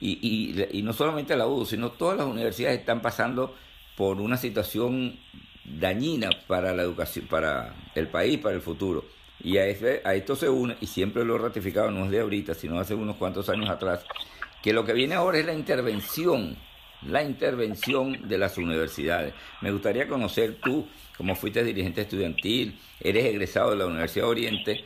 y, 0.00 0.66
y, 0.72 0.82
no 0.82 0.92
solamente 0.92 1.36
la 1.36 1.46
UDO, 1.46 1.64
sino 1.64 1.92
todas 1.92 2.18
las 2.18 2.26
universidades 2.26 2.80
están 2.80 3.00
pasando 3.00 3.54
por 3.96 4.20
una 4.20 4.36
situación 4.36 5.16
dañina 5.64 6.30
para 6.48 6.74
la 6.74 6.82
educación, 6.82 7.26
para 7.26 7.72
el 7.94 8.08
país, 8.08 8.38
para 8.38 8.56
el 8.56 8.62
futuro. 8.62 9.04
Y 9.44 9.58
a, 9.58 9.62
a 9.62 10.14
esto 10.14 10.34
se 10.34 10.48
une, 10.48 10.76
y 10.80 10.86
siempre 10.86 11.24
lo 11.24 11.36
he 11.36 11.38
ratificado, 11.38 11.92
no 11.92 12.06
es 12.06 12.10
de 12.10 12.20
ahorita, 12.20 12.54
sino 12.54 12.80
hace 12.80 12.94
unos 12.94 13.14
cuantos 13.14 13.48
años 13.48 13.70
atrás, 13.70 14.04
que 14.60 14.72
lo 14.72 14.84
que 14.84 14.92
viene 14.92 15.14
ahora 15.14 15.38
es 15.38 15.46
la 15.46 15.54
intervención, 15.54 16.56
la 17.06 17.22
intervención 17.22 18.28
de 18.28 18.38
las 18.38 18.56
universidades. 18.58 19.34
Me 19.60 19.70
gustaría 19.70 20.08
conocer 20.08 20.60
tú, 20.60 20.88
como 21.16 21.34
fuiste 21.34 21.64
dirigente 21.64 22.02
estudiantil, 22.02 22.80
eres 23.00 23.24
egresado 23.24 23.70
de 23.70 23.76
la 23.76 23.86
Universidad 23.86 24.28
Oriente, 24.28 24.84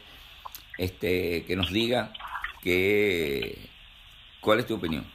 este, 0.79 1.44
que 1.44 1.57
nos 1.57 1.72
diga 1.72 2.12
que, 2.62 3.68
cuál 4.40 4.61
es 4.61 4.66
tu 4.66 4.76
opinión. 4.76 5.11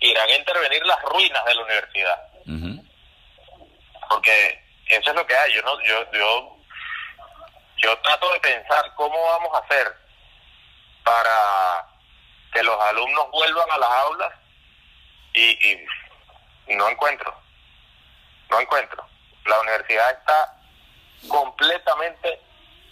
Irán 0.00 0.28
a 0.28 0.36
intervenir 0.36 0.84
las 0.86 1.02
ruinas 1.02 1.44
de 1.44 1.54
la 1.54 1.64
universidad 1.64 2.36
porque 4.08 4.64
eso 4.88 5.10
es 5.10 5.16
lo 5.16 5.26
que 5.26 5.36
hay. 5.36 5.52
Yo 5.52 5.62
no, 5.62 5.80
yo, 5.82 6.10
yo, 6.12 6.56
yo 7.78 7.98
trato 7.98 8.32
de 8.32 8.40
pensar 8.40 8.92
cómo 8.94 9.22
vamos 9.22 9.50
a 9.54 9.58
hacer 9.58 9.94
para 11.04 11.86
que 12.52 12.62
los 12.62 12.80
alumnos 12.80 13.30
vuelvan 13.30 13.70
a 13.70 13.78
las 13.78 13.90
aulas 13.90 14.32
y, 15.40 15.86
y 16.68 16.74
no 16.74 16.88
encuentro, 16.88 17.34
no 18.50 18.60
encuentro. 18.60 19.06
La 19.44 19.60
universidad 19.60 20.10
está 20.10 20.56
completamente 21.28 22.40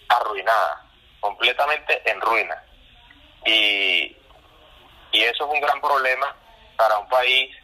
arruinada, 0.09 0.85
completamente 1.19 2.09
en 2.09 2.21
ruina. 2.21 2.63
Y, 3.45 4.15
y 5.11 5.23
eso 5.23 5.45
es 5.45 5.53
un 5.53 5.61
gran 5.61 5.79
problema 5.81 6.35
para 6.77 6.97
un 6.97 7.07
país 7.07 7.55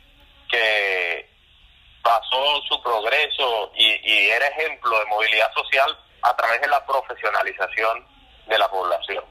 que 0.50 1.30
basó 2.02 2.62
su 2.67 2.82
progreso 2.82 3.72
y, 3.76 4.30
era 4.30 4.48
ejemplo 4.48 4.98
de 5.00 5.06
movilidad 5.06 5.52
social 5.54 5.98
a 6.22 6.36
través 6.36 6.62
de 6.62 6.67
la 6.67 6.86
profesionalización 6.86 8.08
de 8.48 8.58
la 8.58 8.70
población. 8.70 9.24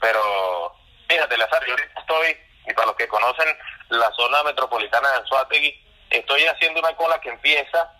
Pero 0.00 0.74
fíjate, 1.08 1.36
Lazar, 1.36 1.64
yo 1.66 1.72
ahorita 1.72 2.00
estoy, 2.00 2.36
y 2.66 2.72
para 2.72 2.86
los 2.86 2.96
que 2.96 3.08
conocen 3.08 3.48
la 3.88 4.10
zona 4.12 4.42
metropolitana 4.42 5.08
de 5.10 5.16
Anzuategui, 5.16 5.74
estoy 6.10 6.44
haciendo 6.46 6.80
una 6.80 6.94
cola 6.96 7.20
que 7.20 7.30
empieza 7.30 7.90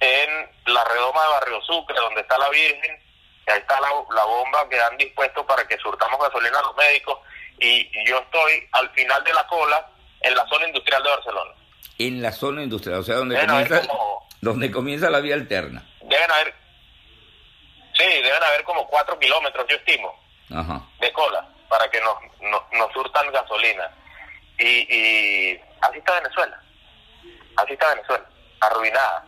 en 0.00 0.50
la 0.66 0.84
redoma 0.84 1.22
de 1.22 1.28
Barrio 1.28 1.60
Sucre, 1.62 1.96
donde 1.96 2.20
está 2.22 2.38
la 2.38 2.48
Virgen, 2.50 2.98
ahí 3.46 3.58
está 3.58 3.80
la, 3.80 3.88
la 4.14 4.24
bomba 4.24 4.68
que 4.68 4.80
han 4.80 4.96
dispuesto 4.96 5.46
para 5.46 5.66
que 5.66 5.78
surtamos 5.78 6.20
gasolina 6.20 6.58
a 6.58 6.62
los 6.62 6.76
médicos, 6.76 7.18
y 7.58 7.88
yo 8.06 8.18
estoy 8.18 8.68
al 8.72 8.90
final 8.90 9.22
de 9.24 9.34
la 9.34 9.46
cola 9.46 9.86
en 10.20 10.34
la 10.34 10.46
zona 10.48 10.66
industrial 10.66 11.02
de 11.02 11.10
Barcelona 11.10 11.54
en 11.98 12.22
la 12.22 12.32
zona 12.32 12.62
industrial, 12.62 13.00
o 13.00 13.02
sea, 13.02 13.16
donde 13.16 13.38
comienza, 13.46 13.82
donde 14.40 14.70
comienza 14.70 15.10
la 15.10 15.20
vía 15.20 15.34
alterna. 15.34 15.82
Deben 16.00 16.30
haber, 16.30 16.54
sí, 17.94 18.04
deben 18.04 18.42
haber 18.42 18.64
como 18.64 18.86
cuatro 18.86 19.18
kilómetros, 19.18 19.66
yo 19.68 19.76
estimo, 19.76 20.14
de 21.00 21.12
cola, 21.12 21.46
para 21.68 21.90
que 21.90 22.00
nos, 22.00 22.14
nos, 22.72 22.92
surtan 22.92 23.30
gasolina. 23.32 23.90
Y, 24.64 25.60
así 25.80 25.98
está 25.98 26.20
Venezuela. 26.20 26.62
Así 27.56 27.72
está 27.72 27.94
Venezuela, 27.94 28.24
arruinada. 28.60 29.24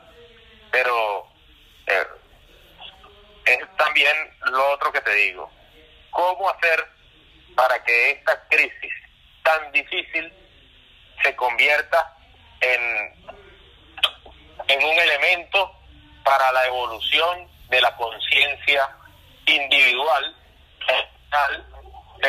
Pero 0.70 1.28
eh, 1.86 2.06
es 3.46 3.76
también 3.76 4.16
lo 4.46 4.72
otro 4.72 4.92
que 4.92 5.00
te 5.00 5.14
digo. 5.14 5.50
¿Cómo 6.10 6.48
hacer 6.50 6.86
para 7.56 7.82
que 7.82 8.10
esta 8.12 8.48
crisis 8.48 8.92
tan 9.42 9.72
difícil 9.72 10.32
se 11.22 11.36
convierta 11.36 12.16
en, 12.60 13.34
en 14.68 14.84
un 14.84 14.98
elemento 14.98 15.80
para 16.22 16.50
la 16.52 16.64
evolución 16.66 17.48
de 17.68 17.80
la 17.80 17.94
conciencia 17.96 18.88
individual, 19.46 20.36
un 22.20 22.24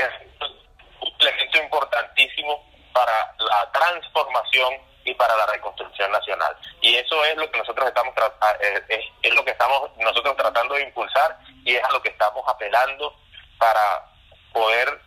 elemento 1.21 1.63
importantísimo 1.63 2.74
para 2.95 3.35
la 3.37 3.69
transformación 3.73 4.73
y 5.03 5.13
para 5.15 5.35
la 5.35 5.45
reconstrucción 5.47 6.09
nacional. 6.11 6.55
Y 6.79 6.95
eso 6.95 7.25
es 7.25 7.35
lo 7.35 7.51
que 7.51 7.59
nosotros 7.59 7.87
estamos 7.89 8.15
es, 8.87 9.03
es 9.21 9.35
lo 9.35 9.43
que 9.43 9.51
estamos 9.51 9.91
nosotros 9.97 10.37
tratando 10.37 10.75
de 10.75 10.83
impulsar 10.83 11.37
y 11.65 11.75
es 11.75 11.83
a 11.83 11.91
lo 11.91 12.01
que 12.01 12.09
estamos 12.09 12.41
apelando 12.47 13.13
para 13.57 14.05
poder 14.53 15.01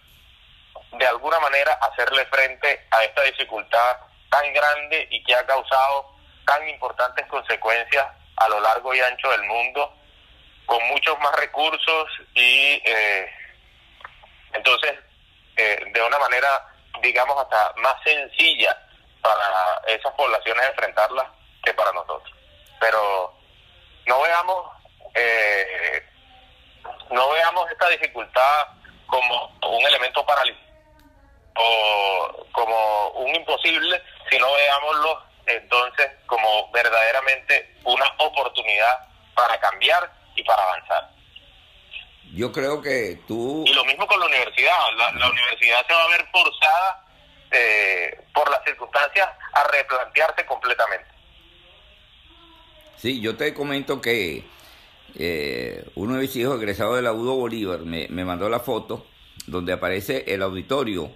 de 0.92 1.07
alguna 1.07 1.40
manera 1.40 1.72
hacerle 1.81 2.27
frente 2.27 2.87
a 2.90 3.05
esta 3.05 3.22
dificultad 3.22 3.96
tan 4.31 4.53
grande 4.53 5.09
y 5.11 5.24
que 5.24 5.35
ha 5.35 5.46
causado 5.46 6.14
tan 6.46 6.68
importantes 6.68 7.27
consecuencias 7.27 8.07
a 8.37 8.48
lo 8.51 8.61
largo 8.61 8.94
y 8.94 9.01
ancho 9.01 9.31
del 9.31 9.44
mundo, 9.44 9.94
con 10.66 10.87
muchos 10.88 11.18
más 11.20 11.35
recursos 11.37 12.11
y 12.35 12.83
eh, 12.85 13.33
entonces 14.53 14.94
eh, 15.59 15.90
de 15.92 16.03
una 16.03 16.18
manera, 16.20 16.48
digamos, 17.02 17.37
hasta 17.38 17.72
más 17.76 17.94
sencilla 18.02 18.76
para 19.22 19.82
esas 19.87 20.12
poblaciones 20.14 20.68
enfrentarlas 20.68 21.26
que 21.62 21.74
para 21.74 21.92
nosotros. 21.92 22.32
Pero 22.80 23.34
no 24.06 24.20
veamos, 24.22 24.70
eh, 25.14 26.06
no 27.11 27.30
veamos 27.30 27.70
esta 27.70 27.88
dificultad 27.88 28.68
como 29.06 29.46
un 29.66 29.87
elemento 29.87 30.24
paralizante 30.24 30.68
o 31.56 32.46
como 32.52 33.08
un 33.11 33.34
imposible, 33.34 34.02
sino 34.30 34.46
veámoslo 34.52 35.22
entonces 35.46 36.11
como 36.26 36.70
verdaderamente 36.70 37.76
una 37.84 38.04
oportunidad 38.18 39.08
para 39.34 39.58
cambiar 39.58 40.11
y 40.37 40.42
para 40.44 40.62
avanzar. 40.62 41.11
Yo 42.34 42.52
creo 42.52 42.82
que 42.82 43.20
tú... 43.26 43.64
Y 43.66 43.72
lo 43.72 43.84
mismo 43.84 44.06
con 44.06 44.20
la 44.20 44.26
universidad. 44.26 44.72
La, 44.96 45.30
universidad 45.30 45.86
se 45.86 45.92
va 45.92 46.04
a 46.04 46.08
ver 46.08 46.26
forzada 46.30 47.06
eh, 47.50 48.20
por 48.34 48.50
las 48.50 48.62
circunstancias 48.64 49.28
a 49.52 49.64
replantearse 49.64 50.44
completamente. 50.46 51.08
Sí, 52.96 53.20
yo 53.20 53.36
te 53.36 53.54
comento 53.54 54.00
que 54.00 54.44
eh, 55.14 55.84
uno 55.94 56.14
de 56.14 56.22
mis 56.22 56.36
hijos 56.36 56.58
egresado 56.58 56.96
de 56.96 57.02
la 57.02 57.12
UDO 57.12 57.36
Bolívar 57.36 57.80
me, 57.80 58.08
me 58.08 58.24
mandó 58.24 58.48
la 58.48 58.60
foto 58.60 59.06
donde 59.46 59.72
aparece 59.72 60.24
el 60.26 60.42
auditorio 60.42 61.10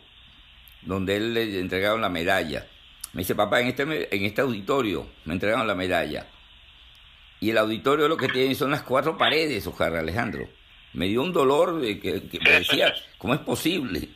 donde 0.83 1.16
él 1.16 1.35
le 1.35 1.61
entregaron 1.61 2.01
la 2.01 2.09
medalla. 2.09 2.66
Me 3.12 3.20
dice, 3.20 3.35
papá, 3.35 3.61
en 3.61 3.68
este, 3.68 3.83
en 3.83 4.25
este 4.25 4.40
auditorio 4.40 5.07
me 5.25 5.35
entregaron 5.35 5.66
la 5.66 5.75
medalla. 5.75 6.27
Y 7.40 7.51
el 7.51 7.59
auditorio 7.59 8.09
lo 8.09 8.16
que 8.16 8.29
tiene 8.29 8.55
son 8.55 8.70
las 8.70 8.83
cuatro 8.83 9.16
paredes, 9.16 9.66
Ojalá 9.66 10.01
Alejandro. 10.01 10.48
Me 10.92 11.07
dio 11.07 11.22
un 11.22 11.33
dolor 11.33 11.81
de 11.81 11.98
que, 11.98 12.22
me 12.44 12.50
decía, 12.50 12.94
¿cómo 13.18 13.35
es 13.35 13.40
posible? 13.40 14.09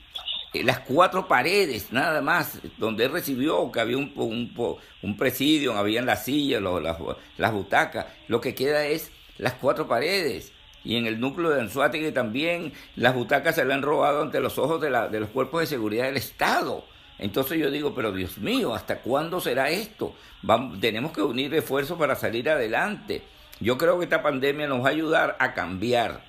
Eh, 0.53 0.63
las 0.63 0.81
cuatro 0.81 1.27
paredes, 1.27 1.93
nada 1.93 2.21
más, 2.23 2.61
donde 2.79 3.05
él 3.05 3.13
recibió, 3.13 3.71
que 3.73 3.81
había 3.81 3.97
un, 3.97 4.13
un, 4.17 4.81
un 5.03 5.17
presidio, 5.17 5.77
habían 5.77 6.07
las 6.07 6.25
sillas, 6.25 6.63
las, 6.63 6.97
las 7.37 7.53
butacas. 7.53 8.07
Lo 8.29 8.41
que 8.41 8.55
queda 8.55 8.87
es 8.87 9.11
las 9.39 9.55
cuatro 9.55 9.87
paredes 9.87 10.53
y 10.87 10.97
en 10.97 11.07
el 11.07 11.19
núcleo 11.19 11.51
de 11.51 11.61
Anzuategui 11.63 12.13
también 12.13 12.73
las 12.95 13.13
butacas 13.13 13.57
se 13.57 13.65
le 13.65 13.75
han 13.75 13.83
robado 13.83 14.23
ante 14.23 14.39
los 14.39 14.57
ojos 14.57 14.81
de, 14.81 14.89
la, 14.89 15.09
de 15.09 15.19
los 15.19 15.31
cuerpos 15.31 15.61
de 15.61 15.67
seguridad 15.67 16.05
del 16.05 16.17
Estado. 16.17 16.85
Entonces 17.19 17.59
yo 17.59 17.73
digo, 17.73 17.93
pero 17.93 18.13
Dios 18.13 18.39
mío, 18.39 18.73
¿hasta 18.73 19.01
cuándo 19.01 19.41
será 19.41 19.69
esto? 19.69 20.15
Vamos, 20.43 20.79
tenemos 20.79 21.11
que 21.11 21.23
unir 21.23 21.53
esfuerzos 21.55 21.99
para 21.99 22.15
salir 22.15 22.49
adelante. 22.49 23.23
Yo 23.59 23.77
creo 23.77 23.99
que 23.99 24.05
esta 24.05 24.23
pandemia 24.23 24.69
nos 24.69 24.85
va 24.85 24.89
a 24.89 24.93
ayudar 24.93 25.37
a 25.41 25.55
cambiar 25.55 26.23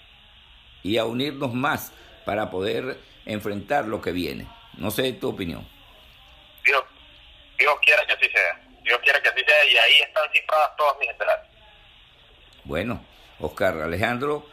y 0.87 0.97
a 0.97 1.05
unirnos 1.05 1.53
más 1.53 1.91
para 2.25 2.49
poder 2.49 2.97
enfrentar 3.25 3.85
lo 3.85 4.01
que 4.01 4.11
viene. 4.11 4.47
No 4.77 4.89
sé 4.89 5.11
tu 5.13 5.29
opinión. 5.29 5.67
Dios, 6.65 6.83
Dios 7.57 7.75
quiera 7.81 8.05
que 8.05 8.13
así 8.13 8.29
sea. 8.29 8.61
Dios 8.83 8.99
quiera 9.03 9.21
que 9.21 9.29
así 9.29 9.41
sea 9.45 9.65
y 9.71 9.77
ahí 9.77 9.99
están 10.01 10.23
cifradas 10.31 10.75
todas 10.77 10.95
mis 10.99 11.09
esperanzas. 11.09 11.47
Bueno, 12.63 13.03
Oscar 13.39 13.81
Alejandro, 13.81 14.47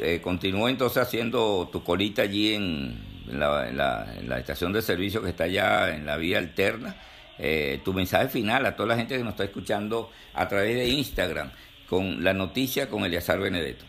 eh, 0.00 0.20
continúa 0.22 0.70
entonces 0.70 1.02
haciendo 1.02 1.68
tu 1.72 1.82
colita 1.82 2.22
allí 2.22 2.54
en, 2.54 3.12
la, 3.26 4.38
estación 4.38 4.72
de 4.72 4.82
servicio 4.82 5.22
que 5.22 5.30
está 5.30 5.44
allá 5.44 5.90
en 5.90 6.06
la 6.06 6.16
vía 6.16 6.38
alterna. 6.38 6.96
Eh, 7.38 7.80
tu 7.84 7.92
mensaje 7.92 8.28
final 8.28 8.64
a 8.66 8.76
toda 8.76 8.90
la 8.90 8.96
gente 8.96 9.16
que 9.16 9.24
nos 9.24 9.32
está 9.32 9.44
escuchando 9.44 10.12
a 10.34 10.46
través 10.48 10.76
de 10.76 10.86
Instagram 10.86 11.50
con 11.88 12.22
la 12.22 12.32
noticia 12.32 12.88
con 12.88 13.04
Eliazar 13.04 13.38
Benedetto. 13.38 13.84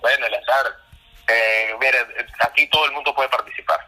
Bueno, 0.00 0.26
Eliazar, 0.26 0.66
eh, 1.28 1.74
mire, 1.80 1.98
aquí 2.40 2.66
todo 2.68 2.84
el 2.86 2.92
mundo 2.92 3.14
puede 3.14 3.28
participar. 3.28 3.86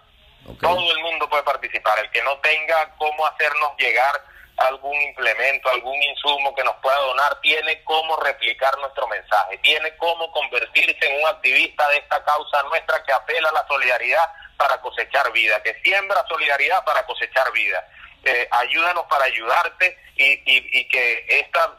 Todo 0.61 0.92
el 0.92 0.98
mundo 1.03 1.29
puede 1.29 1.42
participar. 1.42 1.98
El 1.98 2.11
que 2.11 2.22
no 2.22 2.38
tenga 2.38 2.94
cómo 2.96 3.27
hacernos 3.27 3.77
llegar 3.77 4.24
algún 4.57 5.01
implemento, 5.03 5.68
algún 5.70 6.03
insumo 6.03 6.55
que 6.55 6.64
nos 6.64 6.74
pueda 6.77 6.98
donar, 6.98 7.40
tiene 7.40 7.83
cómo 7.85 8.16
replicar 8.16 8.77
nuestro 8.79 9.07
mensaje, 9.07 9.57
tiene 9.59 9.96
cómo 9.96 10.31
convertirse 10.33 10.98
en 11.01 11.20
un 11.20 11.29
activista 11.29 11.88
de 11.90 11.98
esta 11.98 12.24
causa 12.24 12.62
nuestra 12.64 13.03
que 13.05 13.12
apela 13.12 13.48
a 13.51 13.53
la 13.53 13.66
solidaridad 13.68 14.29
para 14.57 14.81
cosechar 14.81 15.31
vida, 15.33 15.62
que 15.62 15.81
siembra 15.83 16.24
solidaridad 16.29 16.85
para 16.85 17.07
cosechar 17.07 17.53
vida. 17.53 17.87
Eh, 18.24 18.48
ayúdanos 18.51 19.05
para 19.07 19.27
ayudarte 19.27 19.96
y, 20.16 20.42
y, 20.44 20.88
que 20.88 21.24
esta, 21.29 21.72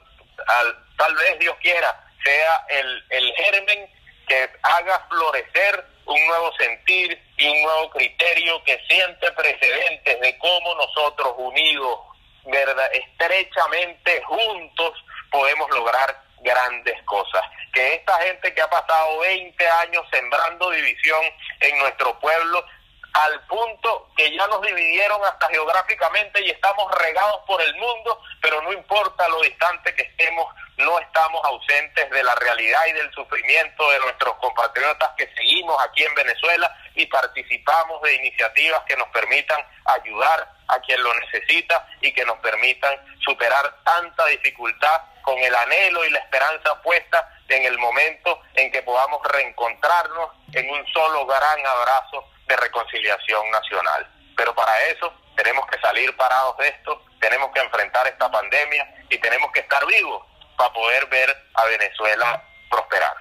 tal 0.98 1.16
vez 1.16 1.38
Dios 1.38 1.56
quiera, 1.62 2.02
sea 2.24 2.66
el, 2.70 3.06
el 3.10 3.34
germen 3.36 3.90
que 4.30 4.50
haga 4.64 5.06
florecer 5.10 5.86
un 6.06 6.28
nuevo 6.28 6.54
sentir 6.58 7.22
y 7.38 7.50
un 7.50 7.62
nuevo 7.64 7.90
criterio 7.90 8.64
que 8.64 8.80
siente 8.88 9.32
precedentes 9.34 10.22
de 10.22 10.38
cómo 10.38 10.76
nosotros 10.76 11.34
unidos 11.38 12.00
verdad, 12.46 12.90
estrechamente 12.94 14.22
juntos 14.24 14.94
podemos 15.32 15.70
lograr 15.72 16.22
grandes 16.42 17.02
cosas. 17.04 17.44
Que 17.74 17.96
esta 17.96 18.18
gente 18.20 18.54
que 18.54 18.62
ha 18.62 18.70
pasado 18.70 19.20
20 19.20 19.68
años 19.68 20.06
sembrando 20.12 20.72
división 20.72 21.22
en 21.60 21.80
nuestro 21.80 22.18
pueblo, 22.20 22.66
al 23.14 23.42
punto 23.48 24.10
que 24.16 24.32
ya 24.36 24.48
nos 24.48 24.62
dividieron 24.62 25.24
hasta 25.26 25.48
geográficamente 25.48 26.42
y 26.46 26.52
estamos 26.52 26.92
regados 26.96 27.42
por 27.48 27.62
el 27.62 27.76
mundo, 27.76 28.22
pero 28.42 28.62
no 28.62 28.72
importa 28.72 29.28
lo 29.30 29.42
distante 29.42 29.94
que 29.96 30.04
estemos, 30.04 30.46
no 30.80 30.98
estamos 31.00 31.44
ausentes 31.44 32.10
de 32.10 32.24
la 32.24 32.34
realidad 32.36 32.80
y 32.88 32.94
del 32.94 33.12
sufrimiento 33.12 33.90
de 33.92 34.00
nuestros 34.00 34.36
compatriotas 34.36 35.10
que 35.18 35.28
seguimos 35.36 35.78
aquí 35.84 36.04
en 36.04 36.16
Venezuela 36.16 36.74
y 36.96 37.06
participamos 37.08 38.02
de 38.02 38.16
iniciativas 38.16 38.82
que 38.88 38.96
nos 38.96 39.10
permitan 39.10 39.62
ayudar 39.86 40.50
a 40.70 40.80
quien 40.80 41.04
lo 41.04 41.14
necesita 41.16 41.86
y 42.02 42.14
que 42.14 42.24
nos 42.26 42.38
permitan 42.40 42.96
superar 43.20 43.76
tanta 43.84 44.26
dificultad 44.28 45.02
con 45.22 45.38
el 45.38 45.54
anhelo 45.54 46.06
y 46.06 46.12
la 46.12 46.20
esperanza 46.20 46.82
puesta 46.82 47.30
en 47.50 47.66
el 47.66 47.78
momento 47.78 48.42
en 48.56 48.72
que 48.72 48.82
podamos 48.84 49.22
reencontrarnos 49.28 50.32
en 50.54 50.70
un 50.70 50.86
solo 50.94 51.26
gran 51.26 51.66
abrazo 51.66 52.24
de 52.48 52.56
reconciliación 52.56 53.52
nacional. 53.52 54.08
Pero 54.38 54.56
para 54.56 54.82
eso 54.84 55.14
tenemos 55.36 55.68
que 55.68 55.80
salir 55.80 56.16
parados 56.16 56.58
de 56.58 56.70
esto, 56.70 57.04
tenemos 57.20 57.52
que 57.52 57.60
enfrentar 57.60 58.08
esta 58.08 58.32
pandemia 58.32 58.88
y 59.10 59.18
tenemos 59.18 59.52
que 59.52 59.60
estar 59.60 59.86
vivos 59.86 60.29
para 60.60 60.74
poder 60.74 61.08
ver 61.10 61.30
a 61.54 61.66
Venezuela 61.66 62.44
prosperar. 62.70 63.14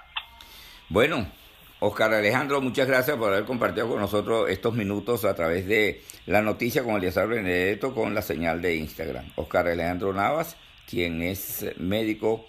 Bueno, 0.89 1.31
Oscar 1.79 2.13
Alejandro, 2.13 2.59
muchas 2.59 2.85
gracias 2.85 3.15
por 3.15 3.31
haber 3.31 3.45
compartido 3.45 3.87
con 3.87 3.99
nosotros 3.99 4.49
estos 4.49 4.73
minutos 4.73 5.23
a 5.23 5.33
través 5.33 5.65
de 5.65 6.03
la 6.25 6.41
noticia 6.41 6.83
con 6.83 6.97
Eliezer 6.97 7.27
Benedetto 7.27 7.95
con 7.95 8.13
la 8.13 8.21
señal 8.21 8.61
de 8.61 8.75
Instagram. 8.75 9.31
Oscar 9.37 9.69
Alejandro 9.69 10.11
Navas, 10.13 10.57
quien 10.85 11.21
es 11.21 11.65
médico, 11.77 12.45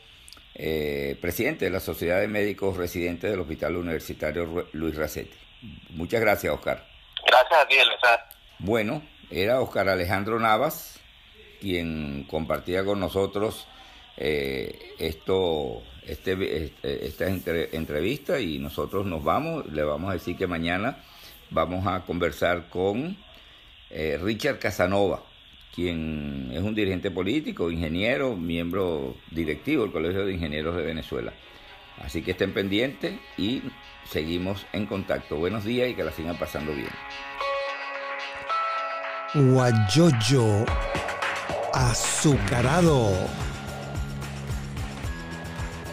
eh, 0.57 1.17
presidente 1.21 1.67
de 1.67 1.71
la 1.71 1.81
Sociedad 1.81 2.21
de 2.21 2.27
Médicos 2.27 2.77
Residentes 2.77 3.31
del 3.31 3.41
Hospital 3.41 3.77
Universitario 3.77 4.69
Luis 4.73 4.97
Racetti. 4.97 5.39
Muchas 5.91 6.21
gracias, 6.21 6.53
Oscar. 6.53 6.85
Gracias 7.25 7.61
a 7.61 7.69
ti. 7.69 7.77
Bueno, 8.59 9.03
era 9.31 9.61
Oscar 9.61 9.89
Alejandro 9.89 10.41
Navas 10.41 11.01
quien 11.61 12.25
compartía 12.25 12.85
con 12.85 12.99
nosotros 12.99 13.69
eh, 14.23 14.95
esto 14.99 15.83
este, 16.07 16.33
este 16.65 17.07
esta 17.07 17.27
entrevista 17.29 18.39
y 18.39 18.59
nosotros 18.59 19.07
nos 19.07 19.25
vamos, 19.25 19.67
le 19.73 19.83
vamos 19.83 20.11
a 20.11 20.13
decir 20.13 20.37
que 20.37 20.47
mañana 20.47 20.99
vamos 21.49 21.87
a 21.87 22.05
conversar 22.05 22.69
con 22.69 23.17
eh, 23.89 24.19
Richard 24.23 24.59
Casanova, 24.59 25.23
quien 25.75 26.51
es 26.53 26.61
un 26.61 26.75
dirigente 26.75 27.11
político, 27.11 27.71
ingeniero, 27.71 28.37
miembro 28.37 29.17
directivo 29.31 29.85
del 29.85 29.93
Colegio 29.93 30.27
de 30.27 30.35
Ingenieros 30.35 30.77
de 30.77 30.83
Venezuela. 30.83 31.33
Así 32.05 32.21
que 32.21 32.33
estén 32.33 32.53
pendientes 32.53 33.19
y 33.39 33.63
seguimos 34.05 34.67
en 34.75 34.85
contacto. 34.85 35.37
Buenos 35.37 35.65
días 35.65 35.89
y 35.89 35.95
que 35.95 36.05
la 36.05 36.13
sigan 36.13 36.39
pasando 36.39 36.73
bien. 36.75 36.89
Guayoyo 39.35 40.67
azucarado 41.73 43.13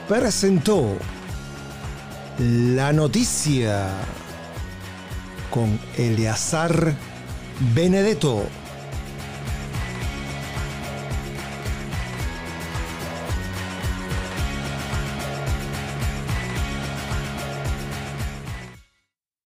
presentó 0.07 0.97
la 2.39 2.93
noticia 2.93 3.89
con 5.49 5.79
Eleazar 5.97 6.93
Benedetto. 7.73 8.43